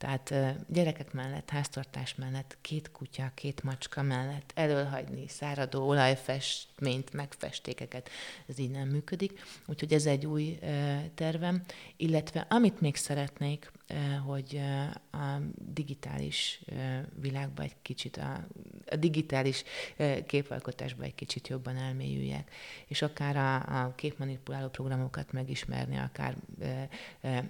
Tehát 0.00 0.34
gyerekek 0.68 1.12
mellett, 1.12 1.50
háztartás 1.50 2.14
mellett, 2.14 2.56
két 2.60 2.90
kutya, 2.90 3.30
két 3.34 3.62
macska 3.62 4.02
mellett 4.02 4.52
elölhagyni 4.54 5.28
száradó 5.28 5.88
olajfestményt, 5.88 7.12
megfestékeket, 7.12 8.10
ez 8.46 8.58
így 8.58 8.70
nem 8.70 8.88
működik. 8.88 9.40
Úgyhogy 9.66 9.92
ez 9.92 10.06
egy 10.06 10.26
új 10.26 10.58
tervem. 11.14 11.62
Illetve 11.96 12.46
amit 12.48 12.80
még 12.80 12.96
szeretnék, 12.96 13.72
hogy 14.26 14.60
a 15.10 15.36
digitális 15.72 16.60
világban 17.20 17.64
egy 17.64 17.76
kicsit, 17.82 18.16
a, 18.16 18.46
digitális 18.98 19.64
képalkotásban 20.26 21.04
egy 21.04 21.14
kicsit 21.14 21.48
jobban 21.48 21.76
elmélyüljek, 21.76 22.50
és 22.86 23.02
akár 23.02 23.36
a, 23.36 23.84
a 23.84 23.94
képmanipuláló 23.94 24.68
programokat 24.68 25.32
megismerni, 25.32 25.96
akár 25.96 26.36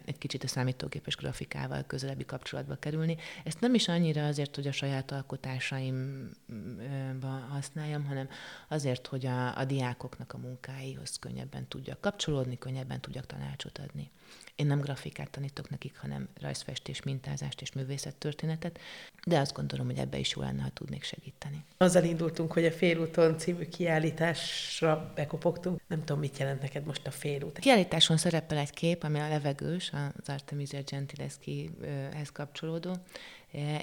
egy 0.04 0.18
kicsit 0.18 0.44
a 0.44 0.48
számítógépes 0.48 1.16
grafikával 1.16 1.82
közelebbi 1.86 2.24
kapcsolatba 2.40 2.74
kerülni. 2.74 3.16
Ezt 3.44 3.60
nem 3.60 3.74
is 3.74 3.88
annyira 3.88 4.26
azért, 4.26 4.54
hogy 4.54 4.66
a 4.66 4.72
saját 4.72 5.10
alkotásaimba 5.10 7.28
használjam, 7.50 8.04
hanem 8.04 8.28
azért, 8.68 9.06
hogy 9.06 9.26
a, 9.26 9.58
a 9.58 9.64
diákoknak 9.64 10.32
a 10.32 10.38
munkáihoz 10.38 11.18
könnyebben 11.18 11.68
tudjak 11.68 12.00
kapcsolódni, 12.00 12.58
könnyebben 12.58 13.00
tudjak 13.00 13.26
tanácsot 13.26 13.78
adni. 13.78 14.10
Én 14.54 14.66
nem 14.66 14.80
grafikát 14.80 15.30
tanítok 15.30 15.70
nekik, 15.70 15.98
hanem 15.98 16.28
rajzfestés, 16.40 17.02
mintázást 17.02 17.60
és 17.60 17.72
művészettörténetet, 17.72 18.78
de 19.24 19.38
azt 19.38 19.52
gondolom, 19.52 19.86
hogy 19.86 19.98
ebbe 19.98 20.18
is 20.18 20.30
jó 20.36 20.42
lenne, 20.42 20.62
ha 20.62 20.68
tudnék 20.68 21.02
segíteni. 21.02 21.64
Azzal 21.76 22.04
indultunk, 22.04 22.52
hogy 22.52 22.64
a 22.64 22.72
Félúton 22.72 23.38
című 23.38 23.68
kiállításra 23.68 25.12
bekopogtunk. 25.14 25.80
Nem 25.86 25.98
tudom, 25.98 26.18
mit 26.18 26.38
jelent 26.38 26.60
neked 26.60 26.84
most 26.84 27.06
a 27.06 27.10
félút. 27.10 27.58
A 27.58 27.60
kiállításon 27.60 28.16
szerepel 28.16 28.58
egy 28.58 28.70
kép, 28.70 29.02
ami 29.02 29.18
a 29.18 29.28
levegős, 29.28 29.92
az 29.92 30.28
Artemisia 30.28 30.82
Gentileschi-hez 30.82 32.32
kapcsolódó, 32.32 32.96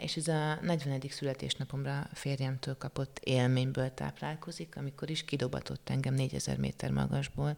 és 0.01 0.15
ez 0.15 0.27
a 0.27 0.59
40. 0.61 1.01
születésnapomra 1.09 2.09
férjemtől 2.13 2.77
kapott 2.77 3.19
élményből 3.23 3.93
táplálkozik, 3.93 4.75
amikor 4.77 5.09
is 5.09 5.25
kidobatott 5.25 5.89
engem 5.89 6.13
4000 6.13 6.57
méter 6.57 6.91
magasból, 6.91 7.57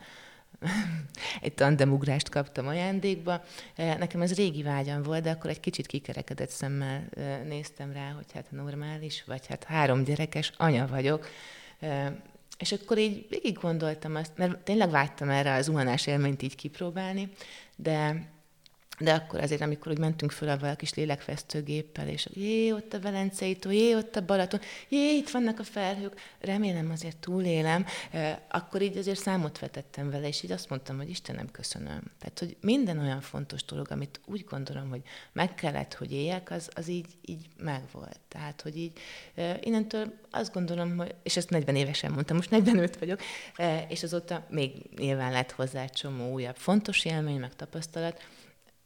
egy 1.42 1.54
tandemugrást 1.54 2.30
kaptam 2.30 2.68
ajándékba. 2.68 3.44
E, 3.76 3.98
nekem 3.98 4.22
ez 4.22 4.36
régi 4.36 4.64
vágyam 4.64 5.04
volt, 5.04 5.24
de 5.24 5.32
akkor 5.32 5.50
egy 5.50 5.60
kicsit 5.60 5.88
kikerekedett 5.88 6.50
szemmel 6.50 7.10
e, 7.18 7.44
néztem 7.44 7.92
rá, 7.92 8.12
hogy 8.12 8.32
hát 8.34 8.52
normális, 8.52 9.24
vagy 9.24 9.48
hát 9.48 9.64
három 9.64 10.04
gyerekes 10.04 10.52
anya 10.58 10.88
vagyok. 10.88 11.28
E, 11.80 12.22
és 12.58 12.72
akkor 12.72 12.98
így 12.98 13.26
végig 13.30 13.58
gondoltam 13.62 14.16
azt, 14.16 14.32
mert 14.36 14.58
tényleg 14.58 14.90
vágytam 14.90 15.30
erre 15.30 15.54
az 15.54 15.66
zuhanás 15.66 16.08
élményt 16.08 16.42
így 16.42 16.56
kipróbálni, 16.56 17.30
de 17.76 18.28
de 19.00 19.14
akkor 19.14 19.40
azért, 19.40 19.62
amikor 19.62 19.92
úgy 19.92 19.98
mentünk 19.98 20.32
föl 20.32 20.50
a 20.50 20.76
kis 20.76 20.94
lélekvesztőgéppel, 20.94 22.08
és 22.08 22.28
jé, 22.34 22.72
ott 22.72 22.94
a 22.94 23.00
Velencei 23.00 23.56
tó, 23.56 23.72
jé, 23.72 23.96
ott 23.96 24.16
a 24.16 24.26
Balaton, 24.26 24.60
jé, 24.90 25.16
itt 25.16 25.30
vannak 25.30 25.60
a 25.60 25.64
felhők, 25.64 26.22
remélem 26.40 26.92
azért 26.92 27.18
túlélem, 27.18 27.86
akkor 28.50 28.82
így 28.82 28.98
azért 28.98 29.20
számot 29.20 29.60
vetettem 29.60 30.10
vele, 30.10 30.28
és 30.28 30.44
így 30.44 30.52
azt 30.52 30.70
mondtam, 30.70 30.98
hogy 30.98 31.10
Istenem, 31.10 31.52
köszönöm. 31.52 32.02
Tehát, 32.20 32.40
hogy 32.40 32.58
minden 32.62 33.00
olyan 33.00 33.22
fontos 33.22 33.64
dolog, 33.64 33.88
amit 33.92 34.20
úgy 34.26 34.46
gondolom, 34.50 34.90
hogy 34.90 35.02
meg 35.34 35.56
kellett, 35.56 35.94
hogy 35.94 36.14
éljek, 36.14 36.52
az, 36.52 36.70
az 36.74 36.88
így, 36.88 37.08
így 37.26 37.46
megvolt. 37.58 38.20
Tehát, 38.28 38.62
hogy 38.62 38.78
így 38.78 39.00
innentől 39.60 40.14
azt 40.32 40.54
gondolom, 40.54 40.98
hogy, 40.98 41.16
és 41.24 41.38
ezt 41.38 41.50
40 41.50 41.76
évesen 41.76 42.12
mondtam, 42.12 42.36
most 42.36 42.50
45 42.50 42.98
vagyok, 42.98 43.20
és 43.88 44.04
azóta 44.04 44.46
még 44.50 44.72
nyilván 44.98 45.32
lett 45.32 45.52
hozzá 45.52 45.86
csomó 45.86 46.32
újabb 46.32 46.56
fontos 46.56 47.06
élmény, 47.06 47.40
meg 47.40 47.56
tapasztalat, 47.56 48.22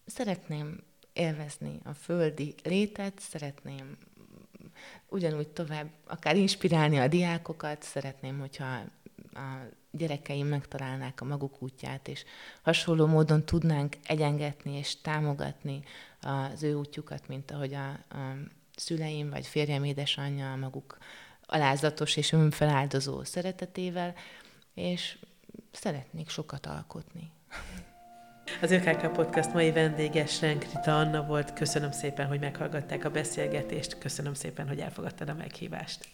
szeretném 0.05 0.83
élvezni 1.13 1.79
a 1.83 1.93
földi 1.93 2.55
létet, 2.63 3.19
szeretném 3.19 3.97
ugyanúgy 5.09 5.47
tovább 5.47 5.89
akár 6.07 6.35
inspirálni 6.35 6.99
a 6.99 7.07
diákokat, 7.07 7.83
szeretném, 7.83 8.39
hogyha 8.39 8.65
a 9.33 9.69
gyerekeim 9.91 10.47
megtalálnák 10.47 11.21
a 11.21 11.25
maguk 11.25 11.61
útját, 11.61 12.07
és 12.07 12.23
hasonló 12.61 13.05
módon 13.05 13.45
tudnánk 13.45 13.97
egyengetni 14.03 14.77
és 14.77 15.01
támogatni 15.01 15.83
az 16.21 16.63
ő 16.63 16.73
útjukat, 16.73 17.27
mint 17.27 17.51
ahogy 17.51 17.73
a, 17.73 17.89
a 17.89 18.37
szüleim 18.75 19.29
vagy 19.29 19.47
férjem 19.47 19.83
édesanyja 19.83 20.51
a 20.51 20.55
maguk 20.55 20.97
alázatos 21.45 22.15
és 22.15 22.31
önfeláldozó 22.31 23.23
szeretetével, 23.23 24.13
és 24.73 25.17
szeretnék 25.71 26.29
sokat 26.29 26.65
alkotni. 26.65 27.31
Az 28.61 28.71
ÖKK 28.71 29.11
Podcast 29.11 29.53
mai 29.53 29.71
vendége 29.71 30.25
Senk 30.25 30.63
Rita 30.63 30.97
Anna 30.97 31.25
volt. 31.25 31.53
Köszönöm 31.53 31.91
szépen, 31.91 32.27
hogy 32.27 32.39
meghallgatták 32.39 33.05
a 33.05 33.09
beszélgetést. 33.09 33.97
Köszönöm 33.97 34.33
szépen, 34.33 34.67
hogy 34.67 34.79
elfogadtad 34.79 35.29
a 35.29 35.33
meghívást. 35.33 36.05